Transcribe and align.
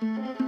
Música 0.00 0.41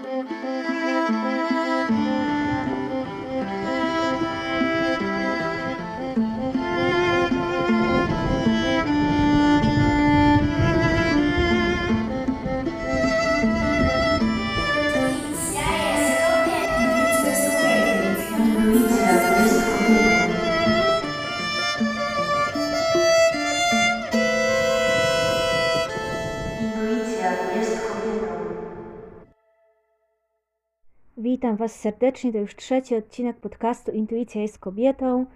Was 31.65 31.81
serdecznie. 31.81 32.33
To 32.33 32.39
już 32.39 32.57
trzeci 32.57 32.97
odcinek 32.97 33.37
podcastu 33.37 33.93
Intuicja 33.93 34.43
jest 34.43 34.59
kobietą. 34.59 35.27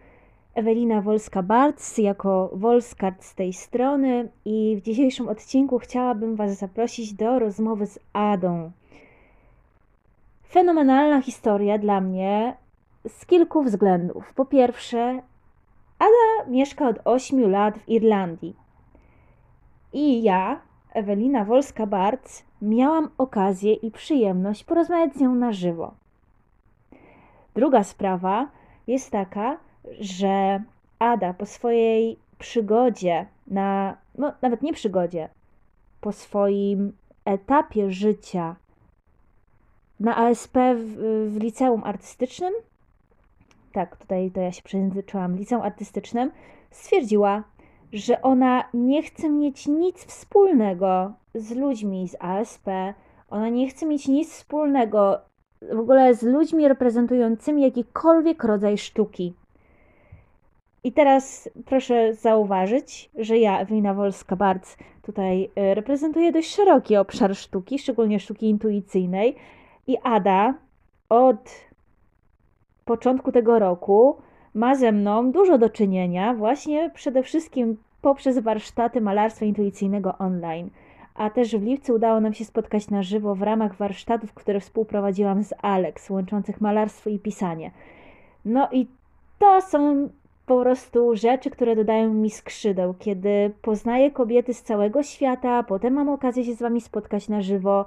Ewelina 0.55 1.03
Wolska-Bartz 1.03 2.03
jako 2.03 2.51
Wolskart 2.53 3.25
z 3.25 3.35
tej 3.35 3.53
strony 3.53 4.29
i 4.45 4.77
w 4.77 4.83
dzisiejszym 4.83 5.29
odcinku 5.29 5.79
chciałabym 5.79 6.37
Was 6.37 6.59
zaprosić 6.59 7.13
do 7.13 7.39
rozmowy 7.39 7.87
z 7.87 7.99
Adą. 8.13 8.71
Fenomenalna 10.51 11.23
historia 11.23 11.79
dla 11.79 12.01
mnie 12.01 12.57
z 13.09 13.27
kilku 13.27 13.63
względów. 13.63 14.35
Po 14.35 14.45
pierwsze, 14.45 15.23
Ada 15.99 16.51
mieszka 16.51 16.89
od 16.89 16.97
8 17.05 17.51
lat 17.51 17.79
w 17.79 17.89
Irlandii. 17.89 18.57
I 19.93 20.23
ja, 20.23 20.61
Ewelina 20.93 21.45
Wolska-Bartz, 21.45 22.43
miałam 22.63 23.11
okazję 23.19 23.73
i 23.73 23.91
przyjemność 23.91 24.65
porozmawiać 24.65 25.15
z 25.15 25.21
nią 25.21 25.35
na 25.35 25.53
żywo. 25.53 25.95
Druga 27.59 27.85
sprawa 27.85 28.49
jest 28.87 29.11
taka, 29.11 29.59
że 30.01 30.63
Ada 30.99 31.35
po 31.35 31.47
swojej 31.47 32.19
przygodzie, 32.39 33.27
na, 33.47 33.97
no 34.19 34.33
nawet 34.43 34.63
nie 34.63 34.73
przygodzie, 34.73 35.29
po 36.01 36.13
swoim 36.13 36.93
etapie 37.25 37.91
życia 37.91 38.57
na 40.01 40.17
ASP 40.17 40.55
w, 40.77 40.97
w 41.33 41.37
liceum 41.43 41.85
artystycznym, 41.85 42.55
tak, 43.73 43.97
tutaj 43.97 44.31
to 44.31 44.41
ja 44.41 44.53
się 44.53 44.63
przejęzyczyłam, 44.63 45.37
liceum 45.37 45.63
artystycznym, 45.63 46.31
stwierdziła, 46.71 47.43
że 47.93 48.23
ona 48.23 48.65
nie 48.75 49.03
chce 49.03 49.29
mieć 49.29 49.67
nic 49.67 50.05
wspólnego 50.05 51.13
z 51.35 51.51
ludźmi 51.51 52.09
z 52.09 52.17
ASP, 52.21 52.67
ona 53.31 53.49
nie 53.49 53.69
chce 53.69 53.87
mieć 53.87 54.09
nic 54.09 54.33
wspólnego 54.33 55.28
w 55.63 55.79
ogóle 55.79 56.15
z 56.15 56.23
ludźmi 56.23 56.69
reprezentującymi 56.69 57.63
jakikolwiek 57.63 58.45
rodzaj 58.45 58.79
sztuki. 58.79 59.35
I 60.85 60.93
teraz 60.93 61.49
proszę 61.67 62.15
zauważyć, 62.15 63.11
że 63.19 63.39
ja, 63.39 63.61
Ewelina 63.61 63.95
Wolska-Barc, 63.95 64.77
tutaj 65.03 65.51
e, 65.57 65.75
reprezentuję 65.75 66.33
dość 66.33 66.55
szeroki 66.55 66.97
obszar 66.97 67.37
sztuki, 67.37 67.79
szczególnie 67.79 68.21
sztuki 68.21 68.49
intuicyjnej. 68.49 69.37
I 69.87 69.99
Ada 70.03 70.55
od 71.09 71.51
początku 72.85 73.33
tego 73.33 73.59
roku 73.59 74.17
ma 74.55 74.75
ze 74.75 74.93
mną 74.93 75.33
dużo 75.33 75.59
do 75.59 75.71
czynienia, 75.71 76.35
właśnie 76.35 76.91
przede 76.95 77.23
wszystkim 77.23 77.77
poprzez 78.03 78.39
warsztaty 78.39 79.01
malarstwa 79.01 79.45
intuicyjnego 79.45 80.15
online. 80.19 80.71
A 81.19 81.31
też 81.31 81.57
w 81.57 81.63
lipcu 81.63 81.95
udało 81.95 82.21
nam 82.21 82.35
się 82.35 82.45
spotkać 82.45 82.91
na 82.91 83.03
żywo 83.03 83.35
w 83.35 83.43
ramach 83.43 83.75
warsztatów, 83.75 84.35
które 84.35 84.61
współprowadziłam 84.61 85.45
z 85.45 85.55
Alex, 85.63 86.11
łączących 86.11 86.61
malarstwo 86.61 87.11
i 87.11 87.19
pisanie. 87.19 87.71
No 88.45 88.69
i 88.73 88.87
to 89.39 89.61
są 89.61 90.09
po 90.47 90.61
prostu 90.61 91.17
rzeczy, 91.17 91.51
które 91.51 91.77
dodają 91.77 92.15
mi 92.15 92.31
skrzydeł, 92.31 92.95
kiedy 92.99 93.55
poznaję 93.63 94.11
kobiety 94.11 94.55
z 94.55 94.63
całego 94.63 95.03
świata, 95.03 95.63
potem 95.63 95.95
mam 95.95 96.09
okazję 96.09 96.45
się 96.45 96.55
z 96.55 96.59
wami 96.59 96.81
spotkać 96.81 97.29
na 97.29 97.43
żywo, 97.43 97.85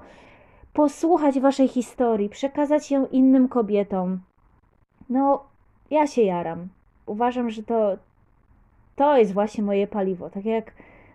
posłuchać 0.73 1.39
waszej 1.39 1.67
historii, 1.67 2.29
przekazać 2.29 2.91
ją 2.91 3.07
innym 3.07 3.47
kobietom. 3.47 4.19
No, 5.09 5.43
ja 5.91 6.07
się 6.07 6.21
jaram. 6.21 6.67
Uważam, 7.05 7.49
że 7.49 7.63
to, 7.63 7.97
to 8.95 9.17
jest 9.17 9.33
właśnie 9.33 9.63
moje 9.63 9.87
paliwo. 9.87 10.29
Tak 10.29 10.45
jak 10.45 10.73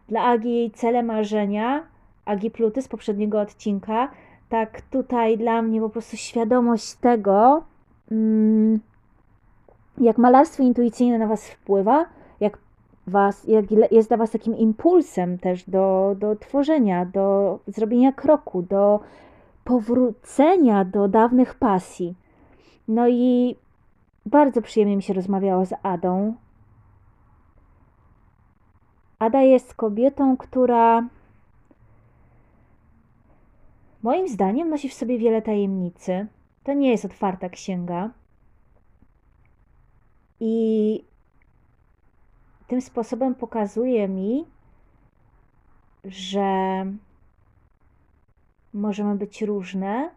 dla 0.08 0.22
Agi 0.24 0.70
cele 0.74 1.02
marzenia, 1.02 1.95
Agi 2.26 2.50
Pluty 2.50 2.82
z 2.82 2.88
poprzedniego 2.88 3.40
odcinka, 3.40 4.08
tak 4.48 4.80
tutaj 4.80 5.38
dla 5.38 5.62
mnie 5.62 5.80
po 5.80 5.88
prostu 5.88 6.16
świadomość 6.16 6.94
tego, 6.94 7.64
mm, 8.10 8.80
jak 9.98 10.18
malarstwo 10.18 10.62
intuicyjne 10.62 11.18
na 11.18 11.26
Was 11.26 11.50
wpływa, 11.50 12.06
jak, 12.40 12.58
was, 13.06 13.44
jak 13.44 13.64
jest 13.90 14.08
dla 14.08 14.16
Was 14.16 14.30
takim 14.30 14.56
impulsem 14.56 15.38
też 15.38 15.64
do, 15.70 16.16
do 16.18 16.36
tworzenia, 16.36 17.04
do 17.04 17.58
zrobienia 17.66 18.12
kroku, 18.12 18.62
do 18.62 19.00
powrócenia 19.64 20.84
do 20.84 21.08
dawnych 21.08 21.54
pasji. 21.54 22.14
No 22.88 23.08
i 23.08 23.56
bardzo 24.26 24.62
przyjemnie 24.62 24.96
mi 24.96 25.02
się 25.02 25.14
rozmawiało 25.14 25.66
z 25.66 25.74
Adą. 25.82 26.34
Ada 29.18 29.40
jest 29.40 29.74
kobietą, 29.74 30.36
która 30.36 31.04
moim 34.06 34.28
zdaniem 34.28 34.70
nosi 34.70 34.88
w 34.88 34.94
sobie 34.94 35.18
wiele 35.18 35.42
tajemnicy. 35.42 36.26
To 36.64 36.72
nie 36.72 36.90
jest 36.90 37.04
otwarta 37.04 37.48
księga. 37.48 38.10
I 40.40 41.04
tym 42.66 42.80
sposobem 42.80 43.34
pokazuje 43.34 44.08
mi, 44.08 44.44
że 46.04 46.50
możemy 48.72 49.16
być 49.16 49.42
różne, 49.42 50.10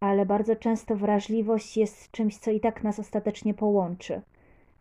ale 0.00 0.26
bardzo 0.26 0.56
często 0.56 0.96
wrażliwość 0.96 1.76
jest 1.76 2.10
czymś, 2.10 2.38
co 2.38 2.50
i 2.50 2.60
tak 2.60 2.84
nas 2.84 2.98
ostatecznie 2.98 3.54
połączy. 3.54 4.22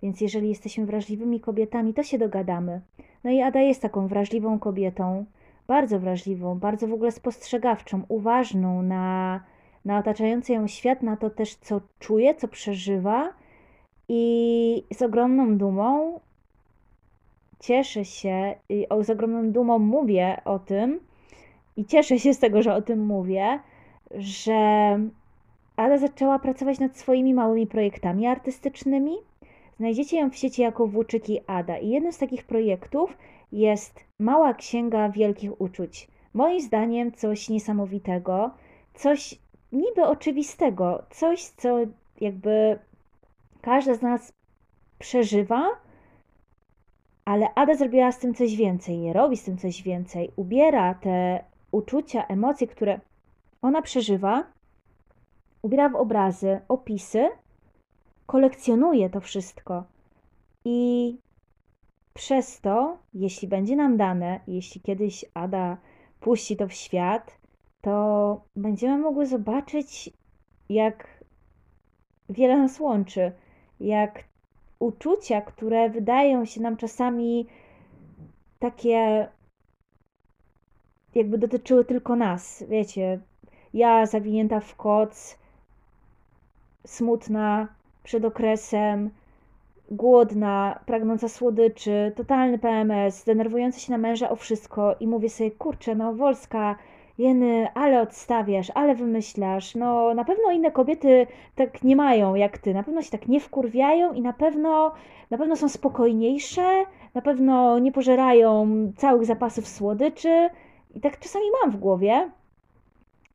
Więc 0.03 0.21
jeżeli 0.21 0.49
jesteśmy 0.49 0.85
wrażliwymi 0.85 1.39
kobietami, 1.39 1.93
to 1.93 2.03
się 2.03 2.17
dogadamy. 2.17 2.81
No 3.23 3.31
i 3.31 3.41
Ada 3.41 3.59
jest 3.59 3.81
taką 3.81 4.07
wrażliwą 4.07 4.59
kobietą, 4.59 5.25
bardzo 5.67 5.99
wrażliwą, 5.99 6.59
bardzo 6.59 6.87
w 6.87 6.93
ogóle 6.93 7.11
spostrzegawczą, 7.11 8.03
uważną 8.07 8.81
na, 8.81 9.39
na 9.85 9.97
otaczający 9.97 10.53
ją 10.53 10.67
świat, 10.67 11.03
na 11.03 11.17
to 11.17 11.29
też, 11.29 11.55
co 11.55 11.81
czuje, 11.99 12.35
co 12.35 12.47
przeżywa. 12.47 13.33
I 14.09 14.83
z 14.93 15.01
ogromną 15.01 15.57
dumą 15.57 16.19
cieszę 17.59 18.05
się, 18.05 18.55
z 19.01 19.09
ogromną 19.09 19.51
dumą 19.51 19.79
mówię 19.79 20.41
o 20.45 20.59
tym 20.59 20.99
i 21.77 21.85
cieszę 21.85 22.19
się 22.19 22.33
z 22.33 22.39
tego, 22.39 22.61
że 22.61 22.75
o 22.75 22.81
tym 22.81 23.05
mówię, 23.05 23.59
że 24.15 24.99
Ada 25.75 25.97
zaczęła 25.97 26.39
pracować 26.39 26.79
nad 26.79 26.97
swoimi 26.97 27.33
małymi 27.33 27.67
projektami 27.67 28.27
artystycznymi. 28.27 29.17
Znajdziecie 29.77 30.19
ją 30.19 30.29
w 30.29 30.35
sieci 30.35 30.61
jako 30.61 30.87
Włóczyki 30.87 31.39
Ada. 31.47 31.77
I 31.77 31.89
jednym 31.89 32.11
z 32.11 32.17
takich 32.17 32.43
projektów 32.43 33.17
jest 33.51 33.99
Mała 34.19 34.53
Księga 34.53 35.09
Wielkich 35.09 35.61
Uczuć. 35.61 36.07
Moim 36.33 36.61
zdaniem 36.61 37.11
coś 37.11 37.49
niesamowitego, 37.49 38.51
coś 38.93 39.39
niby 39.71 40.03
oczywistego, 40.03 41.03
coś, 41.09 41.43
co 41.43 41.77
jakby 42.21 42.79
każda 43.61 43.93
z 43.93 44.01
nas 44.01 44.33
przeżywa, 44.99 45.69
ale 47.25 47.53
Ada 47.55 47.75
zrobiła 47.75 48.11
z 48.11 48.19
tym 48.19 48.33
coś 48.33 48.55
więcej, 48.55 49.13
robi 49.13 49.37
z 49.37 49.43
tym 49.43 49.57
coś 49.57 49.83
więcej, 49.83 50.31
ubiera 50.35 50.93
te 50.93 51.43
uczucia, 51.71 52.27
emocje, 52.27 52.67
które 52.67 52.99
ona 53.61 53.81
przeżywa, 53.81 54.43
ubiera 55.61 55.89
w 55.89 55.95
obrazy, 55.95 56.59
opisy, 56.67 57.29
kolekcjonuje 58.25 59.09
to 59.09 59.21
wszystko. 59.21 59.83
I 60.65 61.17
przez 62.13 62.61
to, 62.61 62.97
jeśli 63.13 63.47
będzie 63.47 63.75
nam 63.75 63.97
dane, 63.97 64.39
jeśli 64.47 64.81
kiedyś 64.81 65.25
Ada 65.33 65.77
puści 66.19 66.57
to 66.57 66.67
w 66.67 66.73
świat, 66.73 67.37
to 67.81 68.41
będziemy 68.55 68.97
mogły 68.97 69.25
zobaczyć, 69.25 70.09
jak 70.69 71.07
wiele 72.29 72.57
nas 72.57 72.79
łączy, 72.79 73.31
jak 73.79 74.23
uczucia, 74.79 75.41
które 75.41 75.89
wydają 75.89 76.45
się 76.45 76.61
nam 76.61 76.77
czasami 76.77 77.47
takie, 78.59 79.27
jakby 81.15 81.37
dotyczyły 81.37 81.85
tylko 81.85 82.15
nas. 82.15 82.63
Wiecie, 82.69 83.19
ja 83.73 84.05
zawinięta 84.05 84.59
w 84.59 84.75
koc, 84.75 85.39
smutna 86.85 87.67
przed 88.03 88.25
okresem, 88.25 89.09
głodna, 89.91 90.79
pragnąca 90.85 91.29
słodyczy, 91.29 92.11
totalny 92.15 92.59
PMS, 92.59 93.23
denerwująca 93.23 93.79
się 93.79 93.91
na 93.91 93.97
męża 93.97 94.29
o 94.29 94.35
wszystko 94.35 94.95
i 94.99 95.07
mówię 95.07 95.29
sobie, 95.29 95.51
kurczę, 95.51 95.95
no 95.95 96.13
Wolska, 96.13 96.75
Jeny, 97.17 97.67
ale 97.73 98.01
odstawiasz, 98.01 98.71
ale 98.75 98.95
wymyślasz. 98.95 99.75
No, 99.75 100.13
na 100.13 100.23
pewno 100.23 100.51
inne 100.51 100.71
kobiety 100.71 101.27
tak 101.55 101.83
nie 101.83 101.95
mają 101.95 102.35
jak 102.35 102.57
ty. 102.57 102.73
Na 102.73 102.83
pewno 102.83 103.01
się 103.01 103.11
tak 103.11 103.27
nie 103.27 103.39
wkurwiają 103.39 104.13
i 104.13 104.21
na 104.21 104.33
pewno, 104.33 104.91
na 105.29 105.37
pewno 105.37 105.55
są 105.55 105.69
spokojniejsze, 105.69 106.83
na 107.13 107.21
pewno 107.21 107.79
nie 107.79 107.91
pożerają 107.91 108.67
całych 108.97 109.25
zapasów 109.25 109.67
słodyczy. 109.67 110.49
I 110.95 111.01
tak 111.01 111.19
czasami 111.19 111.45
mam 111.61 111.71
w 111.71 111.77
głowie. 111.77 112.29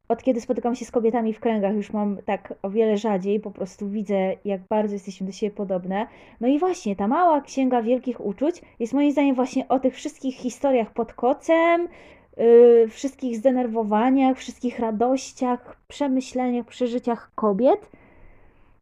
Od 0.08 0.22
kiedy 0.22 0.40
spotykam 0.40 0.74
się 0.74 0.84
z 0.84 0.90
kobietami 0.90 1.32
w 1.32 1.40
kręgach, 1.40 1.74
już 1.74 1.92
mam 1.92 2.18
tak 2.24 2.54
o 2.62 2.70
wiele 2.70 2.96
rzadziej, 2.96 3.40
po 3.40 3.50
prostu 3.50 3.88
widzę, 3.88 4.34
jak 4.44 4.60
bardzo 4.60 4.94
jesteśmy 4.94 5.26
do 5.26 5.32
siebie 5.32 5.56
podobne. 5.56 6.06
No 6.40 6.48
i 6.48 6.58
właśnie, 6.58 6.96
ta 6.96 7.08
mała 7.08 7.40
księga 7.40 7.82
wielkich 7.82 8.20
uczuć 8.20 8.62
jest 8.78 8.92
moim 8.92 9.12
zdaniem 9.12 9.34
właśnie 9.34 9.68
o 9.68 9.78
tych 9.78 9.94
wszystkich 9.94 10.36
historiach 10.36 10.90
pod 10.90 11.12
kocem, 11.12 11.88
yy, 12.36 12.88
wszystkich 12.88 13.36
zdenerwowaniach, 13.36 14.36
wszystkich 14.36 14.78
radościach, 14.78 15.76
przemyśleniach, 15.88 16.66
przeżyciach 16.66 17.30
kobiet. 17.34 17.90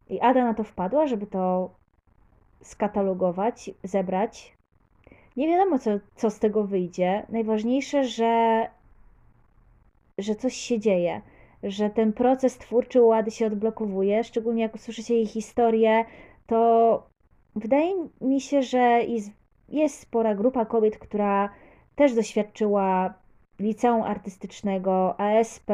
I 0.09 0.19
Ada 0.19 0.43
na 0.43 0.53
to 0.53 0.63
wpadła, 0.63 1.07
żeby 1.07 1.27
to 1.27 1.69
skatalogować, 2.61 3.71
zebrać. 3.83 4.55
Nie 5.37 5.47
wiadomo, 5.47 5.79
co, 5.79 5.91
co 6.15 6.29
z 6.29 6.39
tego 6.39 6.63
wyjdzie. 6.63 7.25
Najważniejsze, 7.29 8.03
że, 8.03 8.67
że 10.17 10.35
coś 10.35 10.55
się 10.55 10.79
dzieje, 10.79 11.21
że 11.63 11.89
ten 11.89 12.13
proces 12.13 12.57
twórczy 12.57 13.01
u 13.01 13.11
Ady 13.11 13.31
się 13.31 13.47
odblokowuje. 13.47 14.23
Szczególnie 14.23 14.61
jak 14.61 14.75
usłyszycie 14.75 15.13
jej 15.13 15.25
historię, 15.25 16.05
to 16.47 17.03
wydaje 17.55 17.93
mi 18.21 18.41
się, 18.41 18.63
że 18.63 18.79
jest, 19.07 19.29
jest 19.69 19.99
spora 19.99 20.35
grupa 20.35 20.65
kobiet, 20.65 20.97
która 20.97 21.49
też 21.95 22.13
doświadczyła 22.13 23.13
liceum 23.59 24.01
artystycznego, 24.01 25.19
ASP 25.19 25.71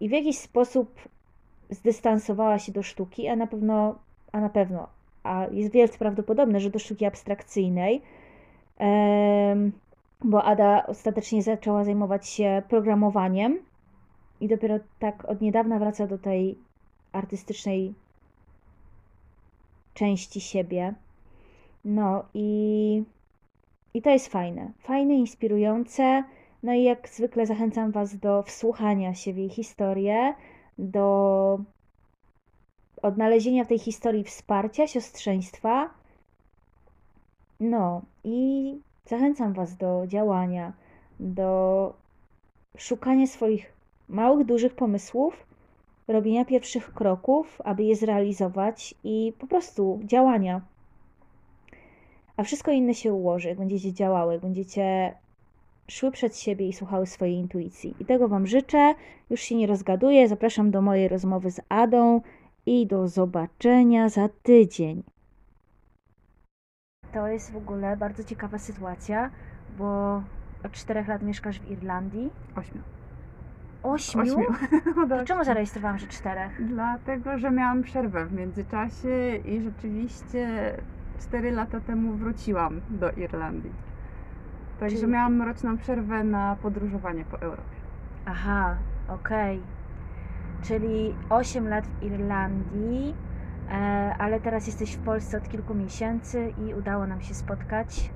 i 0.00 0.08
w 0.08 0.12
jakiś 0.12 0.38
sposób 0.38 1.00
zdystansowała 1.70 2.58
się 2.58 2.72
do 2.72 2.82
sztuki, 2.82 3.28
a 3.28 3.36
na 3.36 3.46
pewno, 3.46 3.98
a 4.32 4.40
na 4.40 4.48
pewno, 4.48 4.88
a 5.22 5.46
jest 5.50 5.72
wielce 5.72 5.98
prawdopodobne, 5.98 6.60
że 6.60 6.70
do 6.70 6.78
sztuki 6.78 7.04
abstrakcyjnej, 7.04 8.02
bo 10.24 10.44
Ada 10.44 10.86
ostatecznie 10.86 11.42
zaczęła 11.42 11.84
zajmować 11.84 12.28
się 12.28 12.62
programowaniem 12.68 13.58
i 14.42 14.48
dopiero 14.48 14.78
tak 14.98 15.24
od 15.24 15.40
niedawna 15.40 15.78
wraca 15.78 16.06
do 16.06 16.18
tej 16.18 16.58
artystycznej 17.12 17.94
części 19.94 20.40
siebie. 20.40 20.94
No 21.84 22.24
i, 22.34 23.02
i 23.94 24.02
to 24.02 24.10
jest 24.10 24.28
fajne. 24.28 24.72
Fajne, 24.78 25.14
inspirujące. 25.14 26.24
No 26.62 26.72
i 26.72 26.82
jak 26.82 27.08
zwykle 27.08 27.46
zachęcam 27.46 27.90
Was 27.90 28.16
do 28.16 28.42
wsłuchania 28.42 29.14
się 29.14 29.32
w 29.32 29.36
jej 29.36 29.48
historię, 29.48 30.34
do 30.78 31.58
odnalezienia 33.02 33.64
w 33.64 33.68
tej 33.68 33.78
historii 33.78 34.24
wsparcia, 34.24 34.86
siostrzeństwa. 34.86 35.90
No 37.60 38.02
i 38.24 38.74
zachęcam 39.06 39.52
Was 39.52 39.76
do 39.76 40.06
działania, 40.06 40.72
do 41.20 41.94
szukania 42.76 43.26
swoich 43.26 43.71
małych, 44.12 44.46
dużych 44.46 44.74
pomysłów, 44.74 45.46
robienia 46.08 46.44
pierwszych 46.44 46.94
kroków, 46.94 47.60
aby 47.64 47.82
je 47.82 47.96
zrealizować 47.96 48.94
i 49.04 49.32
po 49.38 49.46
prostu 49.46 50.00
działania. 50.04 50.60
A 52.36 52.42
wszystko 52.42 52.70
inne 52.70 52.94
się 52.94 53.12
ułoży, 53.12 53.48
jak 53.48 53.58
będziecie 53.58 53.92
działały, 53.92 54.32
jak 54.32 54.42
będziecie 54.42 55.14
szły 55.88 56.10
przed 56.10 56.36
siebie 56.36 56.68
i 56.68 56.72
słuchały 56.72 57.06
swojej 57.06 57.36
intuicji. 57.36 57.94
I 58.00 58.04
tego 58.04 58.28
Wam 58.28 58.46
życzę. 58.46 58.94
Już 59.30 59.40
się 59.40 59.54
nie 59.54 59.66
rozgaduję. 59.66 60.28
Zapraszam 60.28 60.70
do 60.70 60.82
mojej 60.82 61.08
rozmowy 61.08 61.50
z 61.50 61.60
Adą 61.68 62.20
i 62.66 62.86
do 62.86 63.08
zobaczenia 63.08 64.08
za 64.08 64.28
tydzień. 64.42 65.02
To 67.12 67.28
jest 67.28 67.52
w 67.52 67.56
ogóle 67.56 67.96
bardzo 67.96 68.24
ciekawa 68.24 68.58
sytuacja, 68.58 69.30
bo 69.78 70.22
od 70.64 70.72
czterech 70.72 71.08
lat 71.08 71.22
mieszkasz 71.22 71.60
w 71.60 71.70
Irlandii. 71.70 72.30
Ośmiu. 72.56 73.01
Ośmiu? 73.94 74.22
Ośmiu. 74.22 74.46
To 75.08 75.24
czemu 75.24 75.44
zarejestrowałam, 75.44 75.98
że 75.98 76.06
czterech? 76.06 76.66
Dlatego, 76.66 77.38
że 77.38 77.50
miałam 77.50 77.82
przerwę 77.82 78.26
w 78.26 78.32
międzyczasie 78.32 79.36
i 79.44 79.62
rzeczywiście 79.62 80.72
cztery 81.20 81.50
lata 81.50 81.80
temu 81.80 82.12
wróciłam 82.12 82.80
do 82.90 83.10
Irlandii. 83.10 83.72
Także 84.80 84.96
Czyli- 84.96 85.12
miałam 85.12 85.42
roczną 85.42 85.78
przerwę 85.78 86.24
na 86.24 86.56
podróżowanie 86.62 87.24
po 87.24 87.40
Europie. 87.40 87.76
Aha, 88.26 88.76
okej. 89.08 89.60
Czyli 90.62 91.14
8 91.30 91.68
lat 91.68 91.86
w 91.86 92.02
Irlandii, 92.02 93.14
ale 94.18 94.40
teraz 94.40 94.66
jesteś 94.66 94.96
w 94.96 95.04
Polsce 95.04 95.38
od 95.38 95.48
kilku 95.48 95.74
miesięcy 95.74 96.52
i 96.58 96.74
udało 96.74 97.06
nam 97.06 97.20
się 97.20 97.34
spotkać 97.34 98.10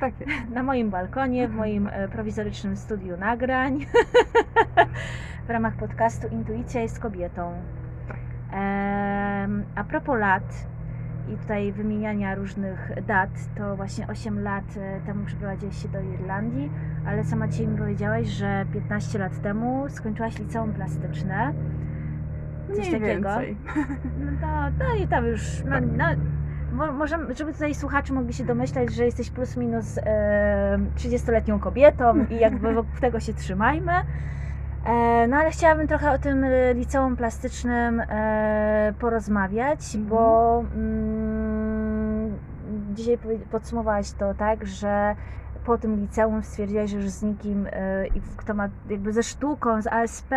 Tak 0.00 0.14
na 0.54 0.62
moim 0.62 0.90
balkonie, 0.90 1.48
w 1.48 1.54
moim 1.54 1.88
e, 1.92 2.08
prowizorycznym 2.08 2.76
studiu 2.76 3.16
nagrań 3.16 3.86
w 5.46 5.50
ramach 5.50 5.76
podcastu 5.76 6.28
Intuicja 6.28 6.80
jest 6.80 6.98
kobietą. 6.98 7.52
A 9.74 9.84
propos 9.84 10.18
lat 10.18 10.66
i 11.28 11.36
tutaj 11.36 11.72
wymieniania 11.72 12.34
różnych 12.34 12.92
dat, 13.06 13.30
to 13.56 13.76
właśnie 13.76 14.06
8 14.06 14.42
lat 14.42 14.64
e, 14.76 15.00
temu 15.00 15.24
przeprowadziłaś 15.24 15.82
się 15.82 15.88
do 15.88 16.00
Irlandii, 16.00 16.70
ale 17.06 17.24
sama 17.24 17.48
dzisiaj 17.48 17.66
mi 17.66 17.78
powiedziałaś, 17.78 18.26
że 18.26 18.66
15 18.72 19.18
lat 19.18 19.42
temu 19.42 19.84
skończyłaś 19.88 20.38
liceum 20.38 20.72
plastyczne. 20.72 21.54
Coś 22.76 22.88
Mniej 22.88 23.00
takiego. 23.00 23.28
więcej. 23.28 23.56
No 24.18 24.30
to, 24.40 24.84
to 24.84 24.94
i 25.04 25.08
tam 25.08 25.26
już. 25.26 25.62
No, 25.64 25.70
Tak. 25.70 25.84
no, 25.96 26.04
mo- 26.72 26.92
może, 26.92 27.18
żeby 27.36 27.52
tutaj 27.52 27.74
słuchacze 27.74 28.12
mogli 28.14 28.32
się 28.32 28.44
domyślać, 28.44 28.94
że 28.94 29.04
jesteś 29.04 29.30
plus 29.30 29.56
minus 29.56 29.98
e, 29.98 30.78
30-letnią 30.96 31.60
kobietą 31.60 32.26
i 32.30 32.36
jakby 32.38 32.72
wokół 32.74 33.00
tego 33.00 33.20
się 33.20 33.34
trzymajmy. 33.34 33.92
E, 34.86 35.26
no 35.28 35.36
ale 35.36 35.50
chciałabym 35.50 35.88
trochę 35.88 36.10
o 36.10 36.18
tym 36.18 36.44
e, 36.44 36.74
liceum 36.74 37.16
plastycznym 37.16 38.00
e, 38.00 38.92
porozmawiać, 38.98 39.80
Mhm. 39.94 40.06
bo 40.06 40.64
mm, 40.74 42.38
dzisiaj 42.94 43.18
podsumowałaś 43.50 44.12
to 44.12 44.34
tak, 44.34 44.66
że 44.66 45.14
po 45.64 45.78
tym 45.78 46.00
liceum 46.00 46.42
stwierdziłaś, 46.42 46.90
że 46.90 46.96
już 46.96 47.08
z 47.08 47.22
nikim, 47.22 47.66
e, 47.72 48.06
i 48.06 48.20
kto 48.36 48.54
ma 48.54 48.68
jakby 48.90 49.12
ze 49.12 49.22
sztuką, 49.22 49.82
z 49.82 49.86
ASP 49.86 50.30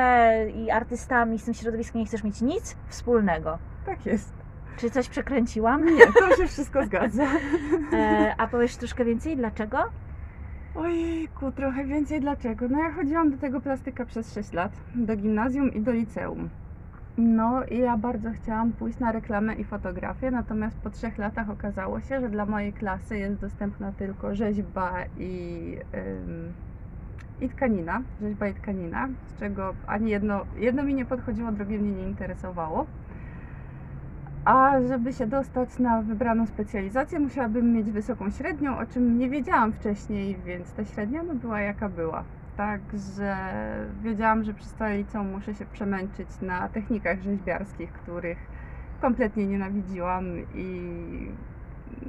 i 0.55 0.71
artystami, 0.71 1.39
z 1.39 1.45
tym 1.45 1.53
środowiskiem 1.53 1.99
nie 1.99 2.07
chcesz 2.07 2.23
mieć 2.23 2.41
nic 2.41 2.75
wspólnego. 2.87 3.57
Tak 3.85 4.05
jest. 4.05 4.33
Czy 4.77 4.89
coś 4.89 5.09
przekręciłam? 5.09 5.85
Nie, 5.85 6.07
to 6.19 6.35
się 6.35 6.47
wszystko 6.47 6.85
zgadza. 6.85 7.23
E, 7.93 8.35
a 8.37 8.47
powiesz 8.47 8.75
troszkę 8.75 9.05
więcej, 9.05 9.37
dlaczego? 9.37 9.77
Ojejku, 10.75 11.51
trochę 11.51 11.85
więcej 11.85 12.21
dlaczego? 12.21 12.67
No 12.69 12.79
ja 12.79 12.91
chodziłam 12.91 13.31
do 13.31 13.37
tego 13.37 13.61
plastyka 13.61 14.05
przez 14.05 14.33
6 14.33 14.53
lat, 14.53 14.71
do 14.95 15.15
gimnazjum 15.15 15.73
i 15.73 15.81
do 15.81 15.91
liceum. 15.91 16.49
No 17.17 17.63
i 17.63 17.77
ja 17.77 17.97
bardzo 17.97 18.31
chciałam 18.31 18.71
pójść 18.71 18.99
na 18.99 19.11
reklamę 19.11 19.55
i 19.55 19.63
fotografię, 19.63 20.31
natomiast 20.31 20.77
po 20.77 20.89
trzech 20.89 21.17
latach 21.17 21.49
okazało 21.49 22.01
się, 22.01 22.21
że 22.21 22.29
dla 22.29 22.45
mojej 22.45 22.73
klasy 22.73 23.17
jest 23.17 23.41
dostępna 23.41 23.91
tylko 23.91 24.35
rzeźba 24.35 24.93
i, 25.17 25.77
i 27.41 27.49
tkanina, 27.49 28.01
rzeźba 28.21 28.47
i 28.47 28.53
tkanina, 28.53 29.09
z 29.27 29.39
czego 29.39 29.73
ani 29.87 30.11
jedno, 30.11 30.45
jedno 30.57 30.83
mi 30.83 30.93
nie 30.93 31.05
podchodziło, 31.05 31.51
drugie 31.51 31.79
mnie 31.79 31.91
nie 31.91 32.07
interesowało. 32.07 32.85
A 34.45 34.81
żeby 34.87 35.13
się 35.13 35.27
dostać 35.27 35.79
na 35.79 36.01
wybraną 36.01 36.45
specjalizację, 36.47 37.19
musiałabym 37.19 37.73
mieć 37.73 37.91
wysoką 37.91 38.31
średnią, 38.31 38.77
o 38.77 38.85
czym 38.85 39.17
nie 39.17 39.29
wiedziałam 39.29 39.73
wcześniej, 39.73 40.37
więc 40.45 40.73
ta 40.73 40.85
średnia 40.85 41.23
no 41.23 41.35
była 41.35 41.61
jaka 41.61 41.89
była. 41.89 42.23
Także 42.57 43.35
wiedziałam, 44.01 44.43
że 44.43 44.53
całe 44.77 44.97
liceum 44.97 45.31
muszę 45.31 45.55
się 45.55 45.65
przemęczyć 45.65 46.27
na 46.41 46.69
technikach 46.69 47.21
rzeźbiarskich, 47.21 47.91
których 47.93 48.37
kompletnie 49.01 49.47
nienawidziłam 49.47 50.25
i 50.55 50.91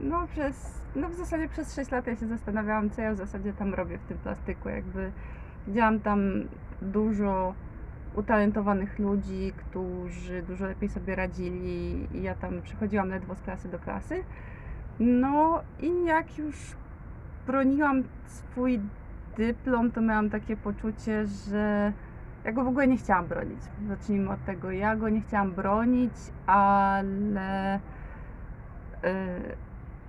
no 0.03 0.27
przez, 0.27 0.81
no 0.97 1.09
w 1.09 1.15
zasadzie 1.15 1.49
przez 1.49 1.75
6 1.75 1.91
lat 1.91 2.07
ja 2.07 2.17
się 2.17 2.27
zastanawiałam, 2.27 2.91
co 2.91 3.03
ja 3.03 3.13
w 3.13 3.17
zasadzie 3.17 3.53
tam 3.53 3.75
robię 3.75 3.99
w 3.99 4.05
tym 4.05 4.19
plastyku, 4.19 4.69
jakby 4.69 5.13
widziałam 5.67 6.01
tam 6.01 6.21
dużo 6.83 7.55
utalentowanych 8.15 8.99
ludzi, 8.99 9.53
którzy 9.57 10.43
dużo 10.43 10.67
lepiej 10.67 10.89
sobie 10.89 11.15
radzili 11.15 12.09
i 12.17 12.23
ja 12.23 12.35
tam 12.35 12.63
przechodziłam 12.63 13.09
ledwo 13.09 13.35
z 13.35 13.41
klasy 13.41 13.69
do 13.69 13.79
klasy. 13.79 14.25
No 15.01 15.63
i 15.81 16.05
jak 16.05 16.39
już 16.39 16.57
broniłam 17.47 18.03
swój 18.27 18.81
dyplom, 19.37 19.91
to 19.91 20.01
miałam 20.01 20.31
takie 20.31 20.57
poczucie, 20.57 21.27
że 21.27 21.93
ja 22.45 22.53
go 22.53 22.65
w 22.65 22.69
ogóle 22.69 22.87
nie 22.87 22.97
chciałam 22.97 23.27
bronić. 23.27 23.61
Zacznijmy 23.89 24.31
od 24.31 24.45
tego. 24.45 24.71
Ja 24.71 24.97
go 24.97 25.09
nie 25.09 25.21
chciałam 25.21 25.53
bronić, 25.53 26.13
ale, 26.47 27.81
yy, 29.03 29.11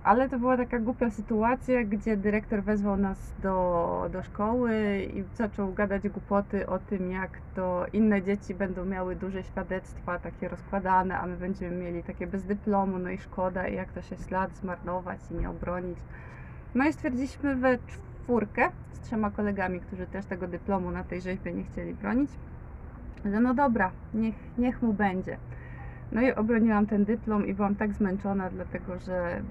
ale 0.04 0.28
to 0.28 0.38
była 0.38 0.56
taka 0.56 0.78
głupia 0.78 1.10
sytuacja, 1.10 1.84
gdzie 1.84 2.16
dyrektor 2.16 2.62
wezwał 2.62 2.96
nas 2.96 3.34
do, 3.42 4.08
do 4.12 4.22
szkoły 4.22 5.02
i 5.14 5.24
zaczął 5.34 5.72
gadać 5.72 6.08
głupoty 6.08 6.66
o 6.66 6.78
tym, 6.78 7.10
jak 7.10 7.30
to 7.54 7.86
inne 7.92 8.22
dzieci 8.22 8.54
będą 8.54 8.84
miały 8.84 9.16
duże 9.16 9.42
świadectwa, 9.42 10.18
takie 10.18 10.48
rozkładane, 10.48 11.18
a 11.18 11.26
my 11.26 11.36
będziemy 11.36 11.76
mieli 11.76 12.02
takie 12.02 12.26
bez 12.26 12.44
dyplomu, 12.44 12.98
no 12.98 13.10
i 13.10 13.18
szkoda, 13.18 13.68
i 13.68 13.74
jak 13.74 13.92
to 13.92 14.02
6 14.02 14.30
lat 14.30 14.56
zmarnować 14.56 15.20
i 15.30 15.34
nie 15.34 15.50
obronić. 15.50 15.98
No 16.74 16.84
i 16.88 16.92
stwierdziliśmy 16.92 17.54
we 17.54 17.78
czwórkę 18.26 18.68
z 18.92 19.00
trzema 19.00 19.30
kolegami, 19.30 19.80
którzy 19.80 20.06
też 20.06 20.26
tego 20.26 20.48
dyplomu 20.48 20.90
na 20.90 21.04
tej 21.04 21.20
rzeźbie 21.20 21.52
nie 21.52 21.64
chcieli 21.64 21.94
bronić, 21.94 22.30
że 23.24 23.40
no 23.40 23.54
dobra, 23.54 23.90
niech, 24.14 24.34
niech 24.58 24.82
mu 24.82 24.92
będzie. 24.92 25.36
No 26.12 26.20
i 26.20 26.32
obroniłam 26.32 26.86
ten 26.86 27.04
dyplom 27.04 27.46
i 27.46 27.54
byłam 27.54 27.74
tak 27.74 27.92
zmęczona, 27.92 28.50
dlatego 28.50 28.98
że 28.98 29.42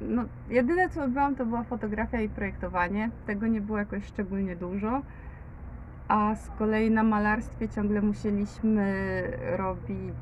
no, 0.00 0.24
jedyne 0.48 0.88
co 0.88 1.00
robiłam 1.00 1.34
to 1.34 1.46
była 1.46 1.62
fotografia 1.62 2.20
i 2.20 2.28
projektowanie. 2.28 3.10
Tego 3.26 3.46
nie 3.46 3.60
było 3.60 3.78
jakoś 3.78 4.04
szczególnie 4.04 4.56
dużo. 4.56 5.02
A 6.08 6.34
z 6.34 6.50
kolei 6.58 6.90
na 6.90 7.02
malarstwie 7.02 7.68
ciągle 7.68 8.02
musieliśmy 8.02 9.22
robić 9.56 10.14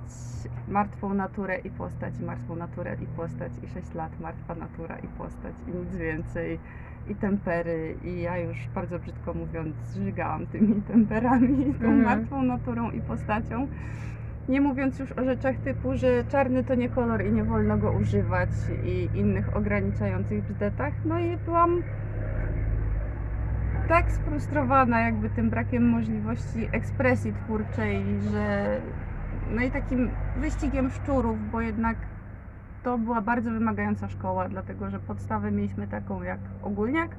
martwą 0.69 1.15
naturę 1.15 1.59
i 1.59 1.71
postać, 1.71 2.19
martwą 2.19 2.57
naturę 2.57 2.97
i 3.03 3.07
postać, 3.07 3.53
i 3.63 3.69
6 3.69 3.95
lat 3.95 4.21
martwa 4.21 4.55
natura 4.55 4.99
i 4.99 5.07
postać, 5.07 5.55
i 5.69 5.71
nic 5.71 5.97
więcej, 5.97 6.59
i 7.09 7.15
tempery. 7.15 7.97
I 8.05 8.21
ja 8.21 8.39
już 8.39 8.69
bardzo 8.75 8.99
brzydko 8.99 9.35
mówiąc, 9.35 9.77
żygałam 10.05 10.47
tymi 10.47 10.83
temperami, 10.93 11.65
tą 11.65 11.85
Mhm. 11.87 12.03
martwą 12.03 12.43
naturą 12.43 12.91
i 12.91 13.01
postacią. 13.01 13.67
Nie 14.49 14.61
mówiąc 14.61 14.99
już 14.99 15.13
o 15.13 15.25
rzeczach 15.25 15.57
typu, 15.57 15.97
że 15.97 16.25
czarny 16.29 16.65
to 16.65 16.75
nie 16.75 16.89
kolor 16.89 17.25
i 17.25 17.33
nie 17.33 17.45
wolno 17.45 17.79
go 17.79 17.93
używać 17.93 18.49
i 18.85 19.09
innych 19.19 19.57
ograniczających 19.57 20.45
bzdetach. 20.45 20.93
No 21.05 21.19
i 21.21 21.37
byłam 21.37 21.83
tak 23.89 24.13
sfrustrowana 24.13 25.01
jakby 25.01 25.31
tym 25.31 25.51
brakiem 25.51 25.89
możliwości 25.89 26.69
ekspresji 26.73 27.33
twórczej, 27.33 28.05
że 28.33 28.77
no 29.51 29.63
i 29.63 29.71
takim 29.71 30.11
wyścigiem 30.37 30.91
szczurów, 30.91 31.51
bo 31.51 31.61
jednak 31.61 31.97
to 32.83 32.99
była 32.99 33.21
bardzo 33.21 33.51
wymagająca 33.51 34.09
szkoła, 34.09 34.49
dlatego 34.49 34.91
że 34.91 34.99
podstawę 34.99 35.51
mieliśmy 35.51 35.89
taką 35.89 36.23
jak 36.23 36.41
ogólniak, 36.63 37.11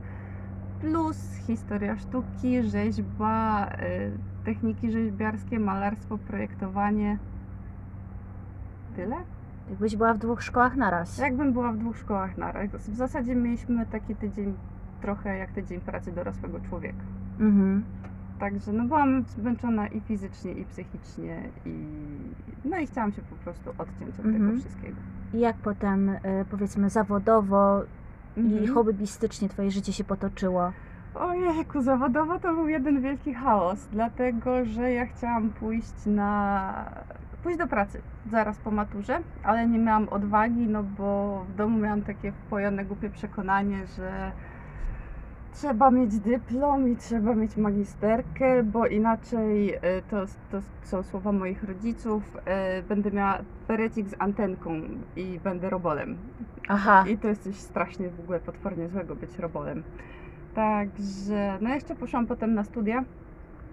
plus 0.82 1.36
historia 1.48 1.98
sztuki, 1.98 2.64
rzeźba, 2.64 3.68
y, 3.68 4.12
techniki 4.46 4.92
rzeźbiarskie, 4.92 5.60
malarstwo, 5.60 6.18
projektowanie. 6.18 7.18
Tyle? 8.96 9.16
Jakbyś 9.70 9.96
była 9.96 10.14
w 10.14 10.18
dwóch 10.18 10.44
szkołach 10.44 10.76
naraz. 10.76 11.18
Jakbym 11.18 11.54
była 11.54 11.72
w 11.72 11.78
dwóch 11.78 11.98
szkołach 11.98 12.38
naraz. 12.38 12.72
W 12.72 12.96
zasadzie 12.96 13.36
mieliśmy 13.36 13.86
taki 13.86 14.16
tydzień 14.16 14.54
trochę 15.02 15.38
jak 15.38 15.52
tydzień 15.52 15.82
pracy 15.82 16.12
dorosłego 16.12 16.60
człowieka. 16.60 17.04
Mhm. 17.40 17.84
Także 18.42 18.72
no 18.74 18.84
byłam 18.84 19.24
zmęczona 19.24 19.88
i 19.88 20.00
fizycznie, 20.02 20.52
i 20.52 20.66
psychicznie, 20.66 21.42
i 21.66 21.86
no 22.66 22.78
i 22.78 22.88
chciałam 22.88 23.12
się 23.12 23.22
po 23.22 23.36
prostu 23.36 23.70
odciąć 23.70 24.20
od 24.20 24.26
Mhm. 24.26 24.48
tego 24.48 24.60
wszystkiego. 24.60 24.96
I 25.34 25.40
jak 25.40 25.56
potem, 25.56 26.10
y, 26.10 26.20
powiedzmy, 26.52 26.90
zawodowo 26.90 27.82
i 28.38 28.40
Mhm. 28.40 28.74
hobbystycznie 28.74 29.50
twoje 29.50 29.72
życie 29.72 29.94
się 29.94 30.04
potoczyło? 30.04 30.72
Ojejku, 31.16 31.82
zawodowo 31.82 32.40
to 32.40 32.54
był 32.54 32.68
jeden 32.68 33.02
wielki 33.02 33.34
chaos, 33.34 33.88
dlatego 33.92 34.66
że 34.66 34.92
ja 34.92 35.06
chciałam 35.06 35.50
pójść 35.50 36.06
na 36.06 36.74
pójść 37.44 37.58
do 37.60 37.68
pracy 37.68 38.02
zaraz 38.32 38.58
po 38.58 38.72
maturze, 38.72 39.20
ale 39.44 39.68
nie 39.68 39.80
miałam 39.80 40.10
odwagi, 40.10 40.68
no 40.68 40.84
bo 40.84 41.40
w 41.50 41.56
domu 41.56 41.80
miałam 41.80 42.02
takie 42.02 42.32
wpojone 42.32 42.86
głupie 42.86 43.10
przekonanie, 43.10 43.78
że 43.98 44.32
trzeba 45.54 45.92
mieć 45.92 46.20
dyplom 46.20 46.90
i 46.90 46.96
trzeba 46.96 47.36
mieć 47.36 47.58
magisterkę, 47.58 48.64
bo 48.64 48.88
inaczej 48.88 49.74
e, 49.74 49.80
to, 50.10 50.26
to 50.52 50.62
są 50.84 51.04
słowa 51.04 51.32
moich 51.32 51.64
rodziców, 51.64 52.38
e, 52.46 52.84
będę 52.84 53.12
miała 53.12 53.38
perecik 53.68 54.08
z 54.08 54.16
antenką 54.20 54.82
i 55.16 55.40
będę 55.44 55.70
robolem. 55.70 56.18
Aha. 56.68 57.06
I 57.08 57.18
to 57.18 57.28
jest 57.28 57.44
coś 57.44 57.56
strasznie 57.56 58.10
w 58.10 58.20
ogóle 58.20 58.40
potwornie 58.40 58.90
złego 58.90 59.16
być 59.16 59.40
robolem. 59.40 59.84
Także, 60.56 61.58
no 61.62 61.70
jeszcze 61.70 61.96
poszłam 61.96 62.28
potem 62.28 62.54
na 62.54 62.64
studia, 62.64 63.04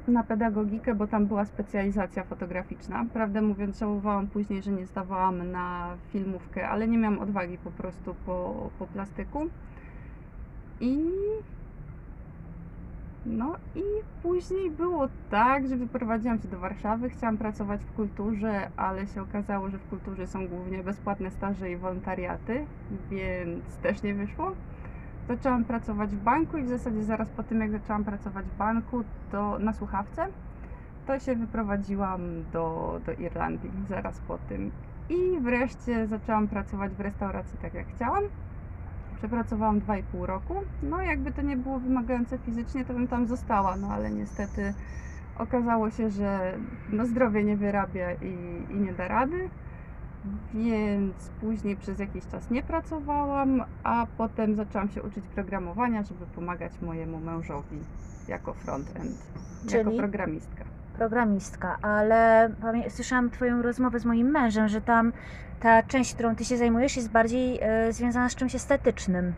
na 0.08 0.22
pedagogikę, 0.24 0.94
bo 0.94 1.06
tam 1.06 1.26
była 1.26 1.44
specjalizacja 1.44 2.24
fotograficzna. 2.24 3.06
Prawdę 3.12 3.42
mówiąc, 3.42 3.78
żałowałam 3.78 4.26
później, 4.26 4.62
że 4.62 4.70
nie 4.70 4.86
zdawałam 4.86 5.50
na 5.50 5.96
filmówkę, 6.12 6.68
ale 6.68 6.88
nie 6.88 6.98
miałam 6.98 7.18
odwagi 7.18 7.58
po 7.58 7.70
prostu 7.70 8.14
po, 8.26 8.70
po 8.78 8.86
plastyku. 8.86 9.46
I 10.80 11.04
no 13.26 13.56
i 13.74 13.82
później 14.22 14.70
było 14.70 15.08
tak, 15.30 15.68
że 15.68 15.76
wyprowadziłam 15.76 16.38
się 16.38 16.48
do 16.48 16.58
Warszawy, 16.58 17.10
chciałam 17.10 17.38
pracować 17.38 17.80
w 17.80 17.92
kulturze, 17.92 18.70
ale 18.76 19.06
się 19.06 19.22
okazało, 19.22 19.70
że 19.70 19.78
w 19.78 19.88
kulturze 19.88 20.26
są 20.26 20.48
głównie 20.48 20.82
bezpłatne 20.82 21.30
staże 21.30 21.70
i 21.70 21.76
wolontariaty, 21.76 22.66
więc 23.10 23.76
też 23.76 24.02
nie 24.02 24.14
wyszło. 24.14 24.52
Zaczęłam 25.28 25.64
pracować 25.64 26.10
w 26.10 26.22
banku 26.22 26.58
i 26.58 26.62
w 26.62 26.68
zasadzie 26.68 27.04
zaraz 27.04 27.28
po 27.28 27.42
tym, 27.42 27.60
jak 27.60 27.70
zaczęłam 27.70 28.04
pracować 28.04 28.46
w 28.46 28.56
banku, 28.56 29.04
to 29.32 29.58
na 29.58 29.72
słuchawce, 29.72 30.26
to 31.06 31.18
się 31.18 31.34
wyprowadziłam 31.34 32.20
do, 32.52 33.00
do 33.06 33.12
Irlandii 33.12 33.70
zaraz 33.88 34.20
po 34.20 34.38
tym. 34.38 34.70
I 35.08 35.40
wreszcie 35.40 36.06
zaczęłam 36.06 36.48
pracować 36.48 36.92
w 36.92 37.00
restauracji 37.00 37.58
tak 37.62 37.74
jak 37.74 37.86
chciałam. 37.88 38.24
Przepracowałam 39.18 39.80
2,5 39.80 40.24
roku. 40.24 40.54
No, 40.82 41.02
jakby 41.02 41.32
to 41.32 41.42
nie 41.42 41.56
było 41.56 41.80
wymagające 41.80 42.38
fizycznie, 42.38 42.84
to 42.84 42.94
bym 42.94 43.08
tam 43.08 43.26
została, 43.26 43.76
no 43.76 43.88
ale 43.88 44.10
niestety 44.10 44.74
okazało 45.36 45.90
się, 45.90 46.10
że 46.10 46.58
no, 46.88 47.06
zdrowie 47.06 47.44
nie 47.44 47.56
wyrabia 47.56 48.12
i, 48.12 48.66
i 48.72 48.74
nie 48.80 48.92
da 48.92 49.08
rady. 49.08 49.50
Więc 50.54 51.30
później 51.40 51.76
przez 51.76 51.98
jakiś 51.98 52.26
czas 52.26 52.50
nie 52.50 52.62
pracowałam, 52.62 53.64
a 53.82 54.06
potem 54.16 54.54
zaczęłam 54.54 54.88
się 54.88 55.02
uczyć 55.02 55.28
programowania, 55.28 56.02
żeby 56.02 56.26
pomagać 56.26 56.80
mojemu 56.80 57.20
mężowi 57.20 57.86
jako 58.28 58.52
front-end, 58.54 59.16
jako 59.64 59.90
Czyli? 59.90 59.98
programistka. 59.98 60.77
Programistka, 60.98 61.78
ale 61.82 62.50
słyszałam 62.88 63.30
Twoją 63.30 63.62
rozmowę 63.62 64.00
z 64.00 64.04
moim 64.04 64.30
mężem, 64.30 64.68
że 64.68 64.80
tam 64.80 65.12
ta 65.60 65.82
część, 65.82 66.14
którą 66.14 66.36
Ty 66.36 66.44
się 66.44 66.56
zajmujesz, 66.56 66.96
jest 66.96 67.10
bardziej 67.10 67.58
e, 67.60 67.92
związana 67.92 68.28
z 68.28 68.34
czymś 68.34 68.54
estetycznym. 68.54 69.32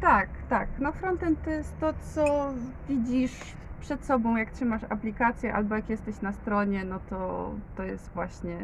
Tak, 0.00 0.28
tak. 0.48 0.68
No 0.78 0.92
frontend 0.92 1.42
to 1.44 1.50
jest 1.50 1.78
to, 1.80 1.94
co 2.14 2.52
widzisz 2.88 3.32
przed 3.80 4.04
sobą, 4.04 4.36
jak 4.36 4.50
trzymasz 4.50 4.82
aplikację 4.88 5.54
albo 5.54 5.74
jak 5.74 5.88
jesteś 5.88 6.20
na 6.20 6.32
stronie, 6.32 6.84
no 6.84 7.00
to 7.10 7.50
to 7.76 7.82
jest 7.82 8.10
właśnie 8.14 8.56